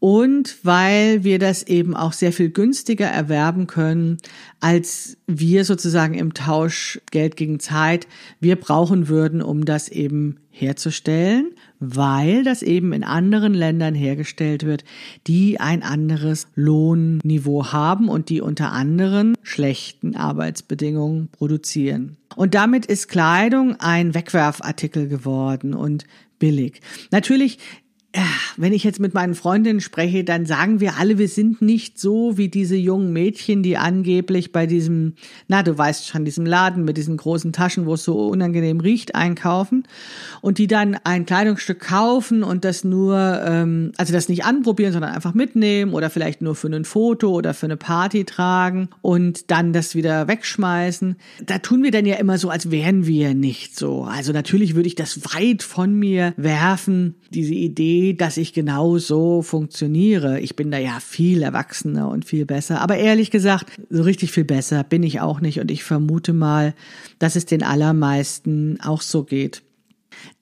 [0.00, 4.16] und weil wir das eben auch sehr viel günstiger erwerben können,
[4.58, 8.08] als wir sozusagen im Tausch Geld gegen Zeit
[8.40, 14.84] wir brauchen würden, um das eben herzustellen, weil das eben in anderen Ländern hergestellt wird,
[15.26, 22.16] die ein anderes Lohnniveau haben und die unter anderen schlechten Arbeitsbedingungen produzieren.
[22.36, 26.04] Und damit ist Kleidung ein Wegwerfartikel geworden und
[26.38, 26.80] billig.
[27.10, 27.58] Natürlich
[28.56, 32.36] wenn ich jetzt mit meinen Freundinnen spreche, dann sagen wir alle, wir sind nicht so
[32.36, 35.14] wie diese jungen Mädchen, die angeblich bei diesem,
[35.46, 39.14] na, du weißt schon, diesem Laden mit diesen großen Taschen, wo es so unangenehm riecht,
[39.14, 39.84] einkaufen
[40.40, 45.12] und die dann ein Kleidungsstück kaufen und das nur, ähm, also das nicht anprobieren, sondern
[45.12, 49.72] einfach mitnehmen oder vielleicht nur für ein Foto oder für eine Party tragen und dann
[49.72, 51.16] das wieder wegschmeißen.
[51.46, 54.02] Da tun wir dann ja immer so, als wären wir nicht so.
[54.02, 59.42] Also natürlich würde ich das weit von mir werfen, diese Idee, dass ich genau so
[59.42, 60.40] funktioniere.
[60.40, 62.80] Ich bin da ja viel erwachsener und viel besser.
[62.80, 65.60] Aber ehrlich gesagt, so richtig viel besser bin ich auch nicht.
[65.60, 66.74] Und ich vermute mal,
[67.18, 69.62] dass es den allermeisten auch so geht.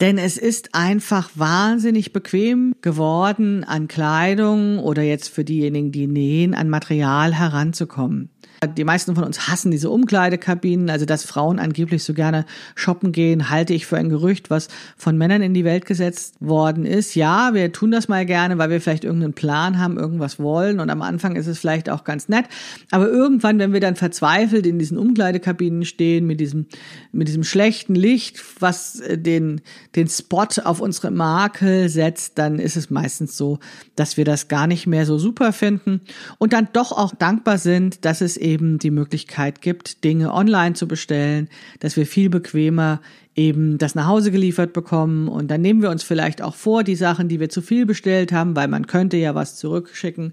[0.00, 6.54] Denn es ist einfach wahnsinnig bequem geworden, an Kleidung oder jetzt für diejenigen, die nähen,
[6.54, 8.30] an Material heranzukommen.
[8.76, 12.44] Die meisten von uns hassen diese Umkleidekabinen, also dass Frauen angeblich so gerne
[12.74, 14.66] shoppen gehen, halte ich für ein Gerücht, was
[14.96, 17.14] von Männern in die Welt gesetzt worden ist.
[17.14, 20.90] Ja, wir tun das mal gerne, weil wir vielleicht irgendeinen Plan haben, irgendwas wollen und
[20.90, 22.46] am Anfang ist es vielleicht auch ganz nett,
[22.90, 26.66] aber irgendwann, wenn wir dann verzweifelt in diesen Umkleidekabinen stehen mit diesem
[27.12, 29.60] mit diesem schlechten Licht, was äh, den
[29.94, 33.60] den Spot auf unsere Marke setzt, dann ist es meistens so,
[33.94, 36.00] dass wir das gar nicht mehr so super finden
[36.38, 40.88] und dann doch auch dankbar sind, dass es eben die Möglichkeit gibt, Dinge online zu
[40.88, 41.48] bestellen,
[41.80, 43.00] dass wir viel bequemer
[43.34, 45.28] eben das nach Hause geliefert bekommen.
[45.28, 48.32] Und dann nehmen wir uns vielleicht auch vor, die Sachen, die wir zu viel bestellt
[48.32, 50.32] haben, weil man könnte ja was zurückschicken,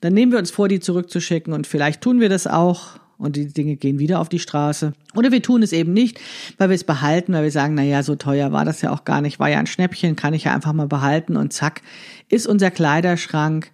[0.00, 3.00] dann nehmen wir uns vor, die zurückzuschicken und vielleicht tun wir das auch.
[3.18, 4.92] Und die Dinge gehen wieder auf die Straße.
[5.14, 6.20] Oder wir tun es eben nicht,
[6.58, 9.06] weil wir es behalten, weil wir sagen, na ja, so teuer war das ja auch
[9.06, 11.38] gar nicht, war ja ein Schnäppchen, kann ich ja einfach mal behalten.
[11.38, 11.80] Und zack,
[12.28, 13.70] ist unser Kleiderschrank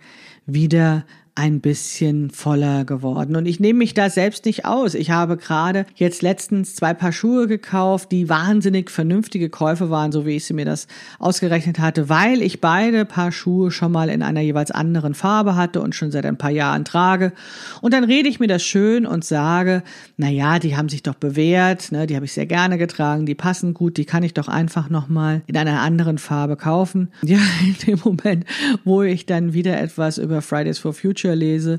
[0.46, 3.36] wieder ein bisschen voller geworden.
[3.36, 4.92] Und ich nehme mich da selbst nicht aus.
[4.92, 10.26] Ich habe gerade jetzt letztens zwei Paar Schuhe gekauft, die wahnsinnig vernünftige Käufe waren, so
[10.26, 14.22] wie ich sie mir das ausgerechnet hatte, weil ich beide Paar Schuhe schon mal in
[14.22, 17.32] einer jeweils anderen Farbe hatte und schon seit ein paar Jahren trage.
[17.80, 19.82] Und dann rede ich mir das schön und sage,
[20.18, 23.34] na ja, die haben sich doch bewährt, ne, die habe ich sehr gerne getragen, die
[23.34, 27.08] passen gut, die kann ich doch einfach nochmal in einer anderen Farbe kaufen.
[27.22, 28.44] Ja, in dem Moment,
[28.84, 31.78] wo ich dann wieder etwas über Fridays for Future Future lese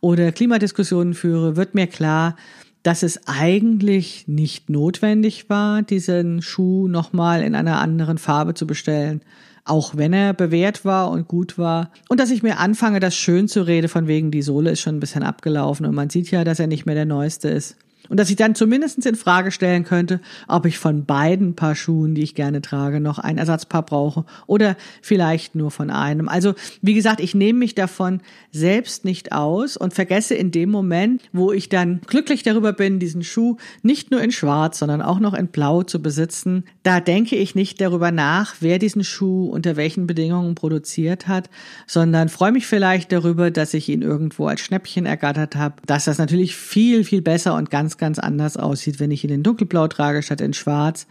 [0.00, 2.36] oder Klimadiskussionen führe, wird mir klar,
[2.82, 9.22] dass es eigentlich nicht notwendig war, diesen Schuh nochmal in einer anderen Farbe zu bestellen,
[9.64, 11.92] auch wenn er bewährt war und gut war.
[12.08, 14.96] Und dass ich mir anfange, das schön zu reden, von wegen die Sohle ist schon
[14.96, 17.76] ein bisschen abgelaufen und man sieht ja, dass er nicht mehr der neueste ist.
[18.08, 22.14] Und dass ich dann zumindest in Frage stellen könnte, ob ich von beiden Paar Schuhen,
[22.14, 26.28] die ich gerne trage, noch ein Ersatzpaar brauche oder vielleicht nur von einem.
[26.28, 31.22] Also, wie gesagt, ich nehme mich davon selbst nicht aus und vergesse in dem Moment,
[31.32, 35.34] wo ich dann glücklich darüber bin, diesen Schuh nicht nur in schwarz, sondern auch noch
[35.34, 40.06] in blau zu besitzen, da denke ich nicht darüber nach, wer diesen Schuh unter welchen
[40.06, 41.48] Bedingungen produziert hat,
[41.86, 46.18] sondern freue mich vielleicht darüber, dass ich ihn irgendwo als Schnäppchen ergattert habe, dass das
[46.18, 49.88] natürlich viel, viel besser und ganz ganz, ganz anders aussieht, wenn ich ihn in dunkelblau
[49.88, 51.06] trage statt in schwarz.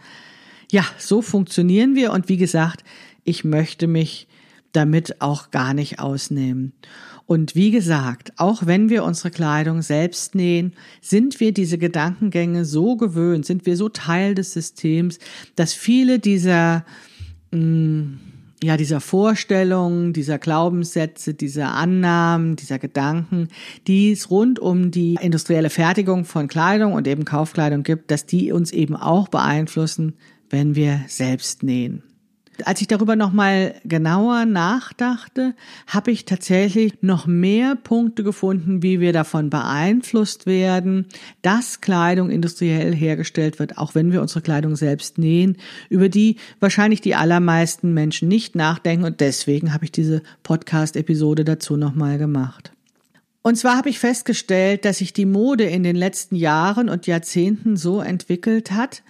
[0.70, 2.84] Ja, so funktionieren wir und wie gesagt,
[3.24, 4.28] ich möchte mich
[4.72, 6.72] damit auch gar nicht ausnehmen.
[7.26, 12.96] Und wie gesagt, auch wenn wir unsere Kleidung selbst nähen, sind wir diese Gedankengänge so
[12.96, 15.18] gewöhnt, sind wir so Teil des Systems,
[15.54, 16.84] dass viele dieser
[17.52, 18.18] mh,
[18.62, 23.48] ja, dieser Vorstellungen, dieser Glaubenssätze, dieser Annahmen, dieser Gedanken,
[23.86, 28.52] die es rund um die industrielle Fertigung von Kleidung und eben Kaufkleidung gibt, dass die
[28.52, 30.14] uns eben auch beeinflussen,
[30.48, 32.02] wenn wir selbst nähen.
[32.64, 35.54] Als ich darüber nochmal genauer nachdachte,
[35.86, 41.06] habe ich tatsächlich noch mehr Punkte gefunden, wie wir davon beeinflusst werden,
[41.40, 45.56] dass Kleidung industriell hergestellt wird, auch wenn wir unsere Kleidung selbst nähen,
[45.88, 51.78] über die wahrscheinlich die allermeisten Menschen nicht nachdenken und deswegen habe ich diese Podcast-Episode dazu
[51.78, 52.72] nochmal gemacht.
[53.44, 57.76] Und zwar habe ich festgestellt, dass sich die Mode in den letzten Jahren und Jahrzehnten
[57.76, 59.02] so entwickelt hat,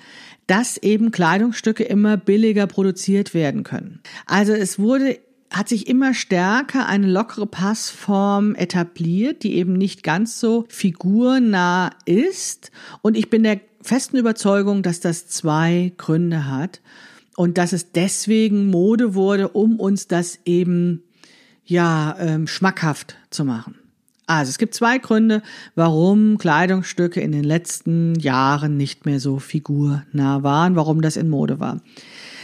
[0.47, 4.01] dass eben Kleidungsstücke immer billiger produziert werden können.
[4.27, 5.19] Also es wurde
[5.53, 12.71] hat sich immer stärker eine lockere Passform etabliert, die eben nicht ganz so figurnah ist.
[13.03, 16.81] Und ich bin der festen Überzeugung, dass das zwei Gründe hat
[17.37, 21.03] und dass es deswegen Mode wurde, um uns das eben
[21.65, 23.82] ja ähm, schmackhaft zu machen.
[24.39, 25.43] Also es gibt zwei Gründe,
[25.75, 31.61] warum Kleidungsstücke in den letzten Jahren nicht mehr so figurnah waren, warum das in Mode
[31.61, 31.81] war.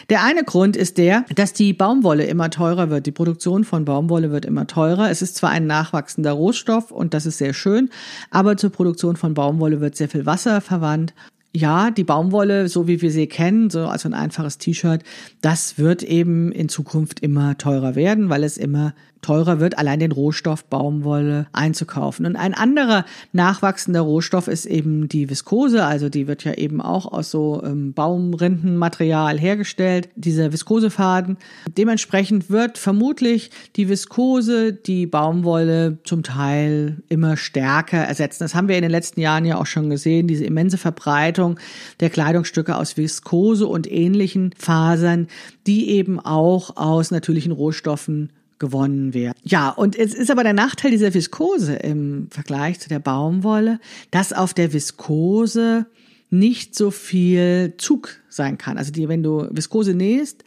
[0.08, 3.04] Der eine Grund ist der, dass die Baumwolle immer teurer wird.
[3.04, 5.10] Die Produktion von Baumwolle wird immer teurer.
[5.10, 7.90] Es ist zwar ein nachwachsender Rohstoff und das ist sehr schön,
[8.30, 11.12] aber zur Produktion von Baumwolle wird sehr viel Wasser verwandt
[11.54, 15.02] ja, die Baumwolle, so wie wir sie kennen, so als ein einfaches T-Shirt,
[15.40, 20.12] das wird eben in Zukunft immer teurer werden, weil es immer teurer wird, allein den
[20.12, 22.26] Rohstoff Baumwolle einzukaufen.
[22.26, 27.10] Und ein anderer nachwachsender Rohstoff ist eben die Viskose, also die wird ja eben auch
[27.10, 31.36] aus so ähm, Baumrindenmaterial hergestellt, dieser Viskosefaden.
[31.76, 38.44] Dementsprechend wird vermutlich die Viskose die Baumwolle zum Teil immer stärker ersetzen.
[38.44, 41.58] Das haben wir in den letzten Jahren ja auch schon gesehen, diese immense Verbreitung
[42.00, 45.28] der Kleidungsstücke aus Viskose und ähnlichen Fasern,
[45.66, 49.38] die eben auch aus natürlichen Rohstoffen gewonnen werden.
[49.44, 54.32] Ja, und es ist aber der Nachteil dieser Viskose im Vergleich zu der Baumwolle, dass
[54.32, 55.86] auf der Viskose
[56.30, 58.78] nicht so viel Zug sein kann.
[58.78, 60.44] Also die, wenn du Viskose nähst,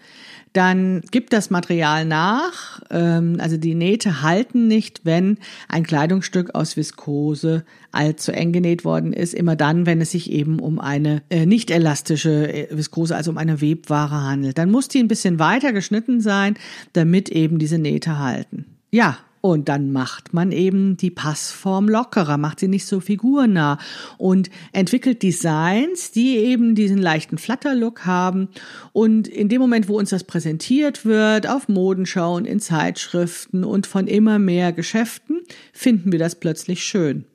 [0.53, 2.81] dann gibt das Material nach.
[2.89, 5.37] Ähm, also die Nähte halten nicht, wenn
[5.67, 9.33] ein Kleidungsstück aus Viskose allzu eng genäht worden ist.
[9.33, 13.37] Immer dann, wenn es sich eben um eine äh, nicht elastische äh, Viskose, also um
[13.37, 14.57] eine Webware handelt.
[14.57, 16.55] Dann muss die ein bisschen weiter geschnitten sein,
[16.93, 18.65] damit eben diese Nähte halten.
[18.91, 23.79] Ja, und dann macht man eben die Passform lockerer, macht sie nicht so figurnah
[24.17, 28.49] und entwickelt Designs, die eben diesen leichten Flutter-Look haben.
[28.93, 34.07] Und in dem Moment, wo uns das präsentiert wird, auf Modenschauen, in Zeitschriften und von
[34.07, 35.41] immer mehr Geschäften,
[35.73, 37.25] finden wir das plötzlich schön.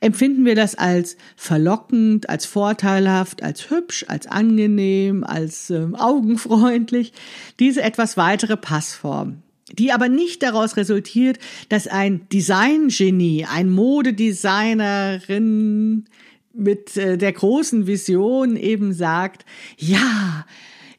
[0.00, 7.12] Empfinden wir das als verlockend, als vorteilhaft, als hübsch, als angenehm, als äh, augenfreundlich,
[7.58, 16.06] diese etwas weitere Passform die aber nicht daraus resultiert, dass ein Designgenie, ein Modedesignerin
[16.54, 19.44] mit äh, der großen Vision eben sagt,
[19.76, 20.44] ja,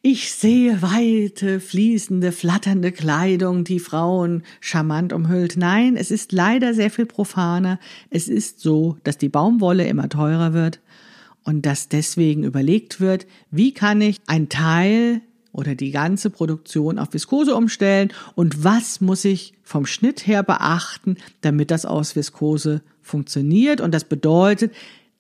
[0.02, 5.58] ich sehe weite, fließende, flatternde Kleidung, die Frauen charmant umhüllt.
[5.58, 7.80] Nein, es ist leider sehr viel profaner.
[8.10, 10.80] Es ist so, dass die Baumwolle immer teurer wird
[11.44, 15.20] und dass deswegen überlegt wird, wie kann ich ein Teil
[15.60, 21.18] oder die ganze Produktion auf Viskose umstellen und was muss ich vom Schnitt her beachten,
[21.42, 24.74] damit das aus Viskose funktioniert und das bedeutet,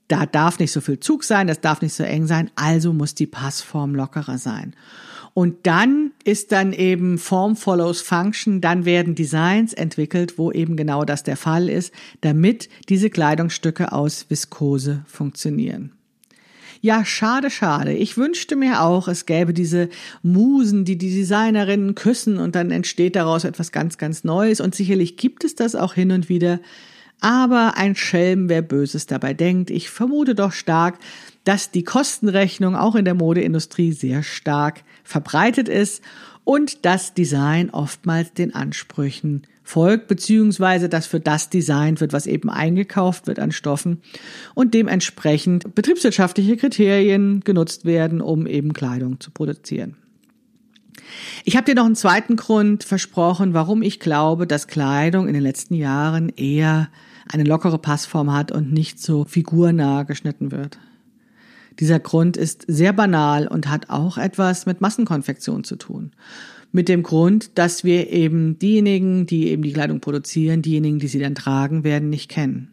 [0.08, 3.16] da darf nicht so viel Zug sein, das darf nicht so eng sein, also muss
[3.16, 4.74] die Passform lockerer sein.
[5.34, 11.06] Und dann ist dann eben Form follows Function, dann werden Designs entwickelt, wo eben genau
[11.06, 15.99] das der Fall ist, damit diese Kleidungsstücke aus Viskose funktionieren.
[16.82, 17.94] Ja, schade, schade.
[17.94, 19.90] Ich wünschte mir auch, es gäbe diese
[20.24, 24.62] Musen, die die Designerinnen küssen und dann entsteht daraus etwas ganz, ganz Neues.
[24.62, 26.62] Und sicherlich gibt es das auch hin und wieder.
[27.20, 29.72] Aber ein Schelm, wer Böses dabei denkt.
[29.72, 31.00] Ich vermute doch stark,
[31.44, 36.02] dass die Kostenrechnung auch in der Modeindustrie sehr stark verbreitet ist
[36.46, 42.50] und das Design oftmals den Ansprüchen folgt, beziehungsweise dass für das designt wird, was eben
[42.50, 44.02] eingekauft wird an Stoffen
[44.56, 49.96] und dementsprechend betriebswirtschaftliche Kriterien genutzt werden, um eben Kleidung zu produzieren.
[51.44, 55.44] Ich habe dir noch einen zweiten Grund versprochen, warum ich glaube, dass Kleidung in den
[55.44, 56.90] letzten Jahren eher
[57.32, 60.80] eine lockere Passform hat und nicht so figurnah geschnitten wird.
[61.80, 66.12] Dieser Grund ist sehr banal und hat auch etwas mit Massenkonfektion zu tun
[66.72, 71.20] mit dem Grund, dass wir eben diejenigen, die eben die Kleidung produzieren, diejenigen, die sie
[71.20, 72.72] dann tragen, werden nicht kennen.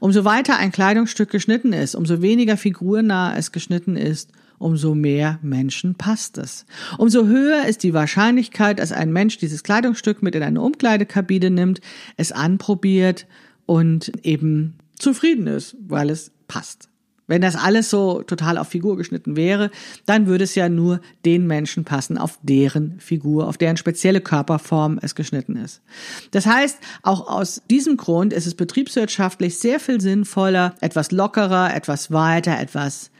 [0.00, 5.94] Umso weiter ein Kleidungsstück geschnitten ist, umso weniger figurnah es geschnitten ist, umso mehr Menschen
[5.94, 6.66] passt es.
[6.96, 11.80] Umso höher ist die Wahrscheinlichkeit, dass ein Mensch dieses Kleidungsstück mit in eine Umkleidekabine nimmt,
[12.16, 13.26] es anprobiert
[13.66, 16.88] und eben zufrieden ist, weil es passt.
[17.28, 19.70] Wenn das alles so total auf Figur geschnitten wäre,
[20.06, 24.98] dann würde es ja nur den Menschen passen, auf deren Figur, auf deren spezielle Körperform
[25.02, 25.82] es geschnitten ist.
[26.30, 32.10] Das heißt, auch aus diesem Grund ist es betriebswirtschaftlich sehr viel sinnvoller, etwas lockerer, etwas
[32.10, 33.10] weiter, etwas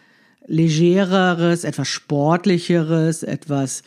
[0.46, 3.82] legereres, etwas sportlicheres, etwas,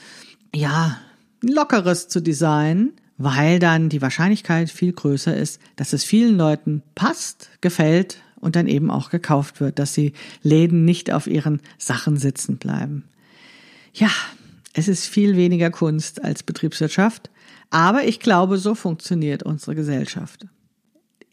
[0.54, 0.98] ja,
[1.42, 7.50] lockeres zu designen, weil dann die Wahrscheinlichkeit viel größer ist, dass es vielen Leuten passt,
[7.62, 12.58] gefällt und dann eben auch gekauft wird, dass die Läden nicht auf ihren Sachen sitzen
[12.58, 13.06] bleiben.
[13.94, 14.12] Ja,
[14.74, 17.30] es ist viel weniger Kunst als Betriebswirtschaft,
[17.70, 20.46] aber ich glaube, so funktioniert unsere Gesellschaft.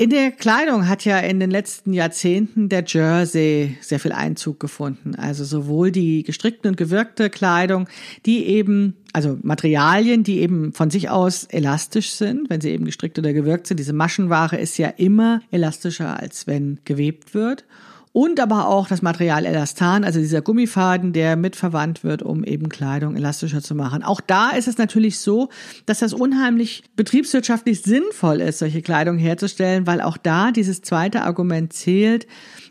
[0.01, 5.17] In der Kleidung hat ja in den letzten Jahrzehnten der Jersey sehr viel Einzug gefunden.
[5.17, 7.89] Also sowohl die gestrickte und gewirkte Kleidung,
[8.25, 13.19] die eben, also Materialien, die eben von sich aus elastisch sind, wenn sie eben gestrickt
[13.19, 13.79] oder gewirkt sind.
[13.79, 17.65] Diese Maschenware ist ja immer elastischer, als wenn gewebt wird
[18.12, 23.16] und aber auch das Material Elastan, also dieser Gummifaden, der mitverwandt wird, um eben Kleidung
[23.16, 24.03] elastischer zu machen.
[24.03, 25.49] Auch da ist es natürlich so,
[25.87, 31.73] dass das unheimlich betriebswirtschaftlich sinnvoll ist, solche Kleidung herzustellen, weil auch da dieses zweite Argument
[31.73, 32.27] zählt.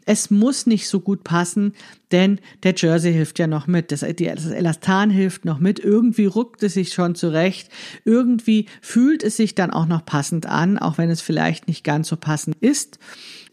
[0.05, 1.73] Es muss nicht so gut passen,
[2.11, 3.91] denn der Jersey hilft ja noch mit.
[3.91, 5.79] Das, das Elastan hilft noch mit.
[5.79, 7.69] Irgendwie ruckt es sich schon zurecht.
[8.05, 12.07] Irgendwie fühlt es sich dann auch noch passend an, auch wenn es vielleicht nicht ganz
[12.07, 12.99] so passend ist.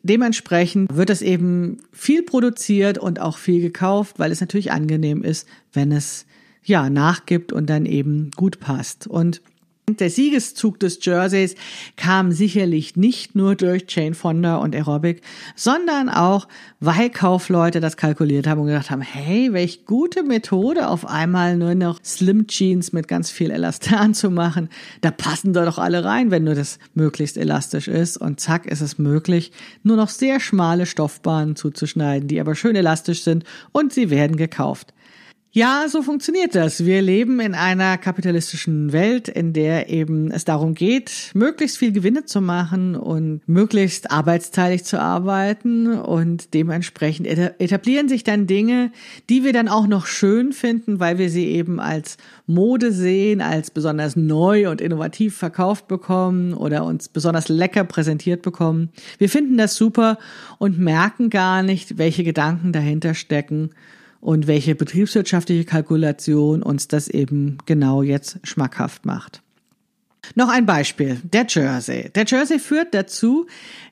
[0.04, 5.48] Dementsprechend wird es eben viel produziert und auch viel gekauft, weil es natürlich angenehm ist,
[5.72, 6.26] wenn es
[6.62, 9.06] ja nachgibt und dann eben gut passt.
[9.06, 9.40] Und
[9.86, 11.56] der Siegeszug des Jerseys
[11.96, 15.20] kam sicherlich nicht nur durch Jane Fonda und Aerobic,
[15.56, 16.48] sondern auch,
[16.80, 21.74] weil Kaufleute das kalkuliert haben und gedacht haben, hey, welch gute Methode, auf einmal nur
[21.74, 24.70] noch Slim Jeans mit ganz viel Elastan zu machen.
[25.02, 28.16] Da passen da doch alle rein, wenn nur das möglichst elastisch ist.
[28.16, 33.22] Und zack, ist es möglich, nur noch sehr schmale Stoffbahnen zuzuschneiden, die aber schön elastisch
[33.22, 34.93] sind und sie werden gekauft.
[35.56, 36.84] Ja, so funktioniert das.
[36.84, 42.24] Wir leben in einer kapitalistischen Welt, in der eben es darum geht, möglichst viel Gewinne
[42.24, 48.90] zu machen und möglichst arbeitsteilig zu arbeiten und dementsprechend etablieren sich dann Dinge,
[49.30, 52.16] die wir dann auch noch schön finden, weil wir sie eben als
[52.48, 58.88] Mode sehen, als besonders neu und innovativ verkauft bekommen oder uns besonders lecker präsentiert bekommen.
[59.18, 60.18] Wir finden das super
[60.58, 63.70] und merken gar nicht, welche Gedanken dahinter stecken
[64.24, 69.42] und welche betriebswirtschaftliche Kalkulation uns das eben genau jetzt schmackhaft macht.
[70.34, 72.08] Noch ein Beispiel, der Jersey.
[72.14, 73.46] Der Jersey führt dazu,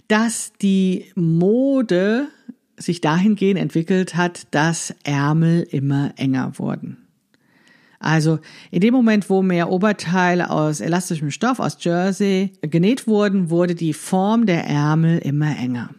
[0.09, 2.29] dass die Mode
[2.79, 6.97] sich dahingehend entwickelt hat, dass Ärmel immer enger wurden.
[7.99, 8.39] Also
[8.71, 13.93] in dem Moment, wo mehr Oberteile aus elastischem Stoff, aus Jersey genäht wurden, wurde die
[13.93, 15.91] Form der Ärmel immer enger.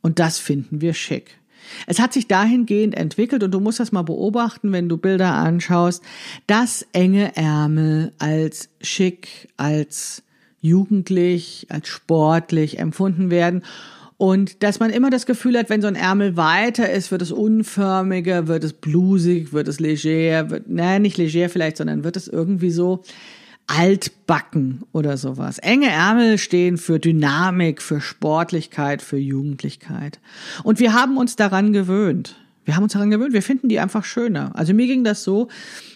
[0.00, 1.40] Und das finden wir schick.
[1.86, 6.02] Es hat sich dahingehend entwickelt und du musst das mal beobachten, wenn du Bilder anschaust,
[6.46, 10.22] dass enge Ärmel als schick, als
[10.60, 13.62] jugendlich, als sportlich empfunden werden.
[14.16, 17.32] Und dass man immer das Gefühl hat, wenn so ein Ärmel weiter ist, wird es
[17.32, 22.28] unförmiger, wird es blusig, wird es leger, wird, naja, nicht leger vielleicht, sondern wird es
[22.28, 23.02] irgendwie so,
[23.66, 25.58] altbacken oder sowas.
[25.58, 30.20] Enge Ärmel stehen für Dynamik, für Sportlichkeit, für Jugendlichkeit.
[30.62, 32.36] Und wir haben uns daran gewöhnt.
[32.64, 34.52] Wir haben uns daran gewöhnt, wir finden die einfach schöner.
[34.54, 35.48] Also mir ging das so,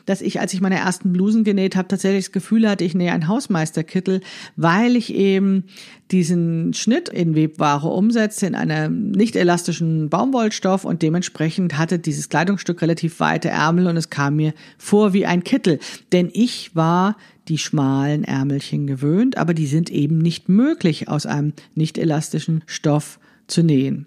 [0.04, 3.12] dass ich, als ich meine ersten Blusen genäht habe, tatsächlich das Gefühl hatte, ich nähe
[3.12, 4.20] einen Hausmeisterkittel,
[4.57, 5.64] weil ich eben
[6.11, 12.83] diesen Schnitt in Webware umsetze, in einem nicht elastischen Baumwollstoff und dementsprechend hatte dieses Kleidungsstück
[12.83, 15.78] relativ weite Ärmel und es kam mir vor wie ein Kittel.
[16.12, 17.16] Denn ich war
[17.48, 23.18] die schmalen Ärmelchen gewöhnt, aber die sind eben nicht möglich aus einem nicht elastischen Stoff
[23.46, 24.06] zu nähen.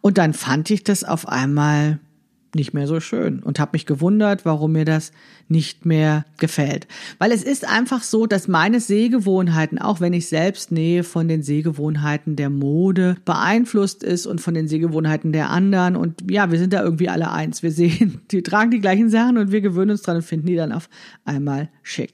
[0.00, 1.98] Und dann fand ich das auf einmal
[2.56, 5.12] nicht mehr so schön und habe mich gewundert, warum mir das
[5.48, 6.88] nicht mehr gefällt.
[7.18, 11.42] Weil es ist einfach so, dass meine Sehgewohnheiten, auch wenn ich selbst nähe, von den
[11.42, 15.94] Sehgewohnheiten der Mode beeinflusst ist und von den Sehgewohnheiten der anderen.
[15.94, 17.62] Und ja, wir sind da irgendwie alle eins.
[17.62, 20.56] Wir sehen, die tragen die gleichen Sachen und wir gewöhnen uns dran und finden die
[20.56, 20.88] dann auf
[21.24, 22.12] einmal schick.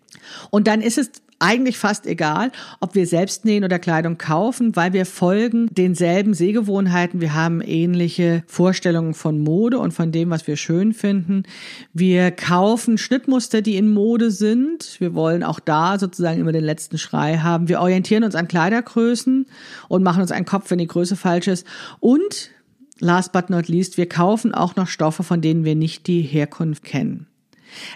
[0.51, 1.11] Und dann ist es
[1.43, 7.21] eigentlich fast egal, ob wir selbst nähen oder Kleidung kaufen, weil wir folgen denselben Sehgewohnheiten.
[7.21, 11.43] Wir haben ähnliche Vorstellungen von Mode und von dem, was wir schön finden.
[11.93, 15.01] Wir kaufen Schnittmuster, die in Mode sind.
[15.01, 17.69] Wir wollen auch da sozusagen immer den letzten Schrei haben.
[17.69, 19.47] Wir orientieren uns an Kleidergrößen
[19.89, 21.67] und machen uns einen Kopf, wenn die Größe falsch ist.
[21.99, 22.51] Und
[23.01, 26.85] last but not least, wir kaufen auch noch Stoffe, von denen wir nicht die Herkunft
[26.85, 27.27] kennen.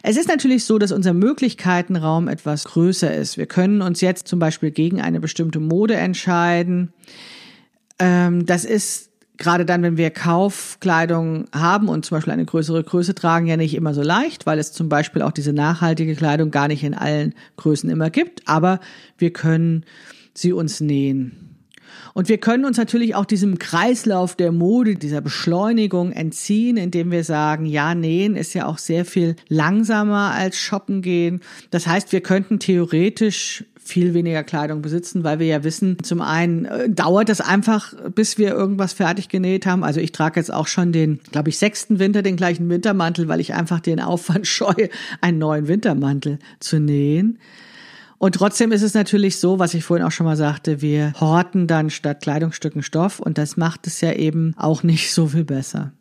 [0.02, 3.36] Es ist natürlich so, dass unser Möglichkeitenraum etwas größer ist.
[3.36, 6.92] Wir können uns jetzt zum Beispiel gegen eine bestimmte Mode entscheiden.
[7.98, 13.14] Ähm, das ist gerade dann, wenn wir Kaufkleidung haben und zum Beispiel eine größere Größe
[13.14, 16.68] tragen, ja nicht immer so leicht, weil es zum Beispiel auch diese nachhaltige Kleidung gar
[16.68, 18.48] nicht in allen Größen immer gibt.
[18.48, 18.80] Aber
[19.18, 19.84] wir können
[20.34, 21.45] sie uns nähen.
[22.14, 27.24] Und wir können uns natürlich auch diesem Kreislauf der Mode, dieser Beschleunigung entziehen, indem wir
[27.24, 31.40] sagen, ja, nähen ist ja auch sehr viel langsamer als shoppen gehen.
[31.70, 36.64] Das heißt, wir könnten theoretisch viel weniger Kleidung besitzen, weil wir ja wissen, zum einen
[36.64, 39.84] äh, dauert es einfach, bis wir irgendwas fertig genäht haben.
[39.84, 43.40] Also ich trage jetzt auch schon den, glaube ich, sechsten Winter den gleichen Wintermantel, weil
[43.40, 44.90] ich einfach den Aufwand scheue,
[45.20, 47.38] einen neuen Wintermantel zu nähen.
[48.18, 51.66] Und trotzdem ist es natürlich so, was ich vorhin auch schon mal sagte, wir horten
[51.66, 55.92] dann statt Kleidungsstücken Stoff und das macht es ja eben auch nicht so viel besser.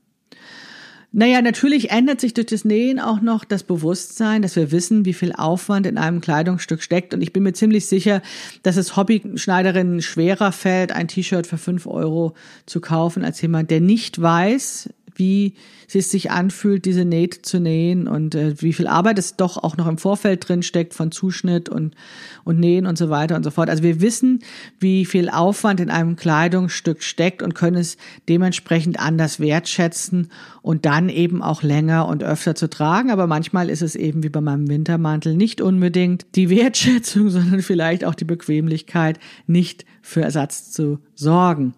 [1.18, 5.14] Naja, natürlich ändert sich durch das Nähen auch noch das Bewusstsein, dass wir wissen, wie
[5.14, 7.14] viel Aufwand in einem Kleidungsstück steckt.
[7.14, 8.22] Und ich bin mir ziemlich sicher,
[8.64, 12.34] dass es Hobbyschneiderinnen schwerer fällt, ein T-Shirt für fünf Euro
[12.66, 15.54] zu kaufen, als jemand, der nicht weiß, wie
[15.94, 19.78] es sich anfühlt, diese Nähte zu nähen und äh, wie viel Arbeit es doch auch
[19.78, 21.96] noch im Vorfeld drin steckt von Zuschnitt und,
[22.44, 23.70] und Nähen und so weiter und so fort.
[23.70, 24.40] Also wir wissen,
[24.80, 27.98] wie viel Aufwand in einem Kleidungsstück steckt und können es
[28.28, 30.30] dementsprechend anders wertschätzen
[30.62, 33.12] und dann eben auch länger und öfter zu tragen.
[33.12, 38.04] Aber manchmal ist es eben wie bei meinem Wintermantel nicht unbedingt die Wertschätzung, sondern vielleicht
[38.04, 41.74] auch die Bequemlichkeit, nicht für Ersatz zu sorgen.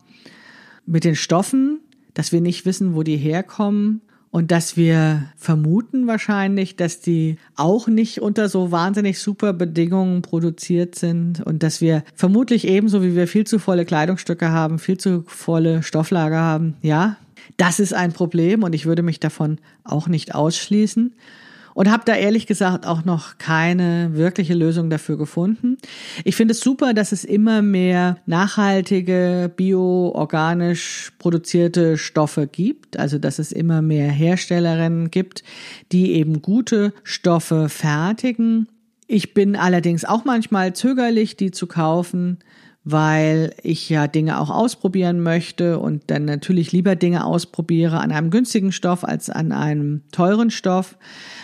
[0.86, 1.82] Mit den Stoffen
[2.18, 4.02] dass wir nicht wissen, wo die herkommen
[4.32, 10.96] und dass wir vermuten wahrscheinlich, dass die auch nicht unter so wahnsinnig super Bedingungen produziert
[10.96, 15.26] sind und dass wir vermutlich ebenso wie wir viel zu volle Kleidungsstücke haben, viel zu
[15.28, 16.76] volle Stofflager haben.
[16.82, 17.18] Ja,
[17.58, 21.14] das ist ein Problem und ich würde mich davon auch nicht ausschließen
[21.78, 25.78] und habe da ehrlich gesagt auch noch keine wirkliche Lösung dafür gefunden.
[26.24, 33.38] Ich finde es super, dass es immer mehr nachhaltige, bio-organisch produzierte Stoffe gibt, also dass
[33.38, 35.44] es immer mehr Herstellerinnen gibt,
[35.92, 38.68] die eben gute Stoffe fertigen.
[39.06, 42.40] Ich bin allerdings auch manchmal zögerlich, die zu kaufen,
[42.90, 48.32] weil ich ja Dinge auch ausprobieren möchte und dann natürlich lieber Dinge ausprobiere an einem
[48.32, 50.98] günstigen Stoff als an einem teuren Stoff.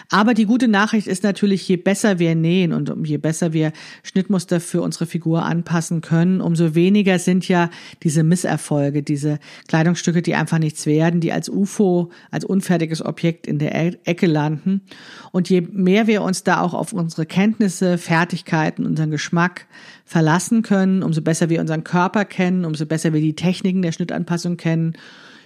[0.09, 3.71] Aber die gute Nachricht ist natürlich, je besser wir nähen und je besser wir
[4.03, 7.69] Schnittmuster für unsere Figur anpassen können, umso weniger sind ja
[8.03, 13.59] diese Misserfolge, diese Kleidungsstücke, die einfach nichts werden, die als UFO, als unfertiges Objekt in
[13.59, 14.81] der e-, Ecke landen.
[15.31, 19.67] Und je mehr wir uns da auch auf unsere Kenntnisse, Fertigkeiten, unseren Geschmack
[20.05, 24.57] verlassen können, umso besser wir unseren Körper kennen, umso besser wir die Techniken der Schnittanpassung
[24.57, 24.93] kennen.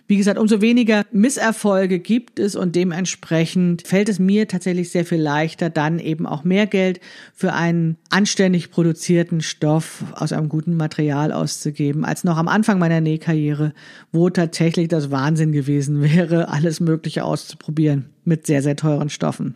[0.10, 5.22] Wie gesagt, umso weniger Misserfolge gibt es und dementsprechend fällt es mir tatsächlich sehr viel
[5.22, 7.02] leichter, dann eben auch mehr Geld
[7.34, 13.02] für einen anständig produzierten Stoff aus einem guten Material auszugeben, als noch am Anfang meiner
[13.02, 13.74] Nähkarriere,
[14.14, 19.56] wo tatsächlich das Wahnsinn gewesen wäre, alles Mögliche auszuprobieren mit sehr, sehr teuren Stoffen.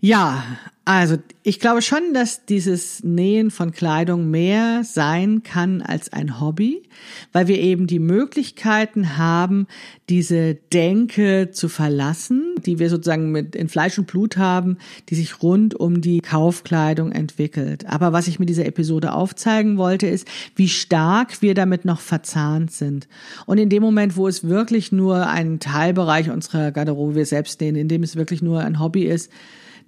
[0.00, 0.42] Ja,
[0.84, 6.82] also ich glaube schon, dass dieses Nähen von Kleidung mehr sein kann als ein Hobby,
[7.30, 9.68] weil wir eben die Möglichkeiten haben,
[10.08, 14.78] diese Denke zu verlassen, die wir sozusagen mit in Fleisch und Blut haben,
[15.08, 17.86] die sich rund um die Kaufkleidung entwickelt.
[17.86, 20.26] Aber was ich mit dieser Episode aufzeigen wollte, ist,
[20.56, 23.06] wie stark wir damit noch verzahnt sind.
[23.46, 27.76] Und in dem Moment, wo es wirklich nur ein Teilbereich unserer Garderobe wir selbst nähen,
[27.76, 29.30] in dem es wirklich nur ein Hobby ist,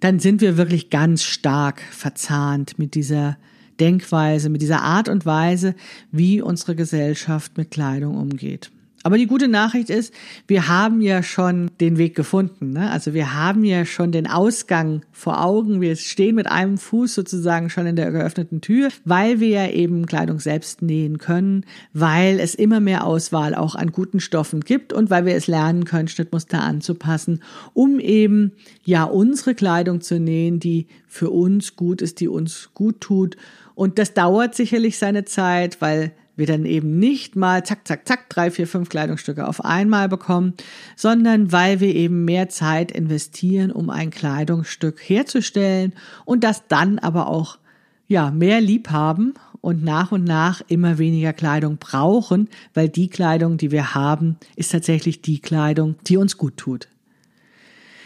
[0.05, 3.39] dann sind wir wirklich ganz stark verzahnt mit dieser
[3.81, 5.75] Denkweise, mit dieser Art und Weise,
[6.13, 8.71] wie unsere Gesellschaft mit Kleidung umgeht.
[9.07, 10.15] Aber die gute Nachricht ist,
[10.47, 12.73] wir haben ja schon den Weg gefunden.
[12.73, 12.91] Ne?
[12.91, 15.83] Also wir haben ja schon den Ausgang vor Augen.
[15.83, 20.07] Wir stehen mit einem Fuß sozusagen schon in der geöffneten Tür, weil wir ja eben
[20.07, 25.11] Kleidung selbst nähen können, weil es immer mehr Auswahl auch an guten Stoffen gibt und
[25.11, 27.43] weil wir es lernen können, Schnittmuster anzupassen,
[27.75, 28.53] um eben
[28.85, 33.37] ja unsere Kleidung zu nähen, die für uns gut ist, die uns gut tut.
[33.75, 38.28] Und das dauert sicherlich seine Zeit, weil wir dann eben nicht mal zack, zack, zack,
[38.28, 40.55] drei, vier, fünf Kleidungsstücke auf einmal bekommen,
[40.97, 45.93] sondern weil wir eben mehr Zeit investieren, um ein Kleidungsstück herzustellen
[46.24, 47.59] und das dann aber auch
[48.07, 53.57] ja, mehr lieb haben und nach und nach immer weniger Kleidung brauchen, weil die Kleidung,
[53.57, 56.89] die wir haben, ist tatsächlich die Kleidung, die uns gut tut.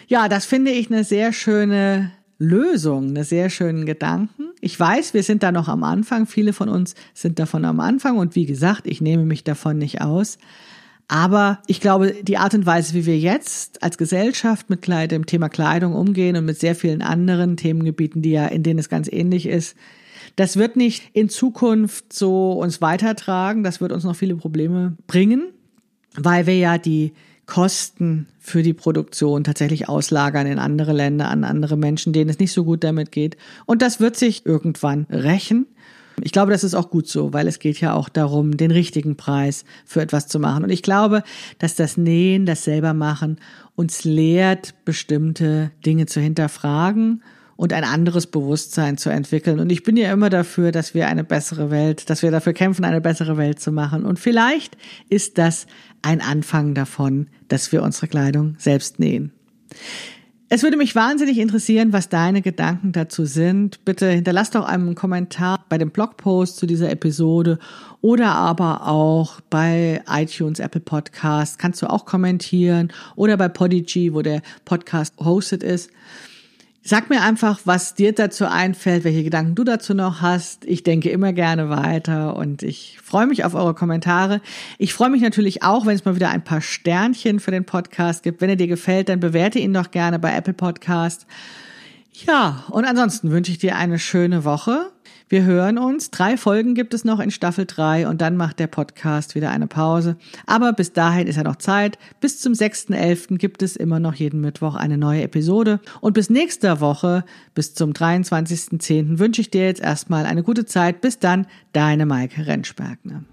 [0.07, 4.51] Ja, das finde ich eine sehr schöne Lösung, eine sehr schönen Gedanken.
[4.61, 6.27] Ich weiß, wir sind da noch am Anfang.
[6.27, 10.01] Viele von uns sind davon am Anfang und wie gesagt, ich nehme mich davon nicht
[10.01, 10.39] aus.
[11.09, 15.49] Aber ich glaube, die Art und Weise, wie wir jetzt als Gesellschaft mit dem Thema
[15.49, 19.47] Kleidung umgehen und mit sehr vielen anderen Themengebieten, die ja, in denen es ganz ähnlich
[19.47, 19.75] ist,
[20.37, 23.65] das wird nicht in Zukunft so uns weitertragen.
[23.65, 25.49] Das wird uns noch viele Probleme bringen,
[26.15, 27.15] weil wir ja die
[27.49, 32.53] Kosten für die Produktion tatsächlich auslagern in andere Länder, an andere Menschen, denen es nicht
[32.53, 33.37] so gut damit geht.
[33.65, 35.67] Und das wird sich irgendwann rächen.
[36.21, 39.17] Ich glaube, das ist auch gut so, weil es geht ja auch darum, den richtigen
[39.17, 40.63] Preis für etwas zu machen.
[40.63, 41.23] Und ich glaube,
[41.59, 43.39] dass das Nähen, das selber machen
[43.75, 47.23] uns lehrt, bestimmte Dinge zu hinterfragen
[47.59, 49.59] und ein anderes Bewusstsein zu entwickeln.
[49.59, 52.85] Und ich bin ja immer dafür, dass wir eine bessere Welt, dass wir dafür kämpfen,
[52.85, 54.05] eine bessere Welt zu machen.
[54.05, 54.77] Und vielleicht
[55.09, 55.67] ist das
[56.01, 59.33] ein Anfang davon, dass wir unsere Kleidung selbst nähen.
[60.49, 63.85] Es würde mich wahnsinnig interessieren, was deine Gedanken dazu sind.
[63.85, 67.59] Bitte hinterlass doch einen Kommentar bei dem Blogpost zu dieser Episode
[68.01, 74.23] oder aber auch bei iTunes, Apple Podcast kannst du auch kommentieren oder bei Podigy, wo
[74.23, 75.91] der Podcast hosted ist.
[76.83, 80.65] Sag mir einfach, was dir dazu einfällt, welche Gedanken du dazu noch hast.
[80.65, 84.41] Ich denke immer gerne weiter und ich freue mich auf eure Kommentare.
[84.79, 88.23] Ich freue mich natürlich auch, wenn es mal wieder ein paar Sternchen für den Podcast
[88.23, 88.41] gibt.
[88.41, 91.27] Wenn er dir gefällt, dann bewerte ihn doch gerne bei Apple Podcast.
[92.27, 94.91] Ja, und ansonsten wünsche ich dir eine schöne Woche.
[95.29, 96.11] Wir hören uns.
[96.11, 99.67] Drei Folgen gibt es noch in Staffel 3 und dann macht der Podcast wieder eine
[99.67, 100.17] Pause.
[100.47, 101.99] Aber bis dahin ist ja noch Zeit.
[102.21, 103.37] Bis zum 6.11.
[103.37, 105.81] gibt es immer noch jeden Mittwoch eine neue Episode.
[106.01, 107.25] Und bis nächste Woche,
[107.55, 109.19] bis zum 23.10.
[109.19, 111.03] wünsche ich dir jetzt erstmal eine gute Zeit.
[111.03, 113.25] Bis dann, deine Maike Rentschbergner.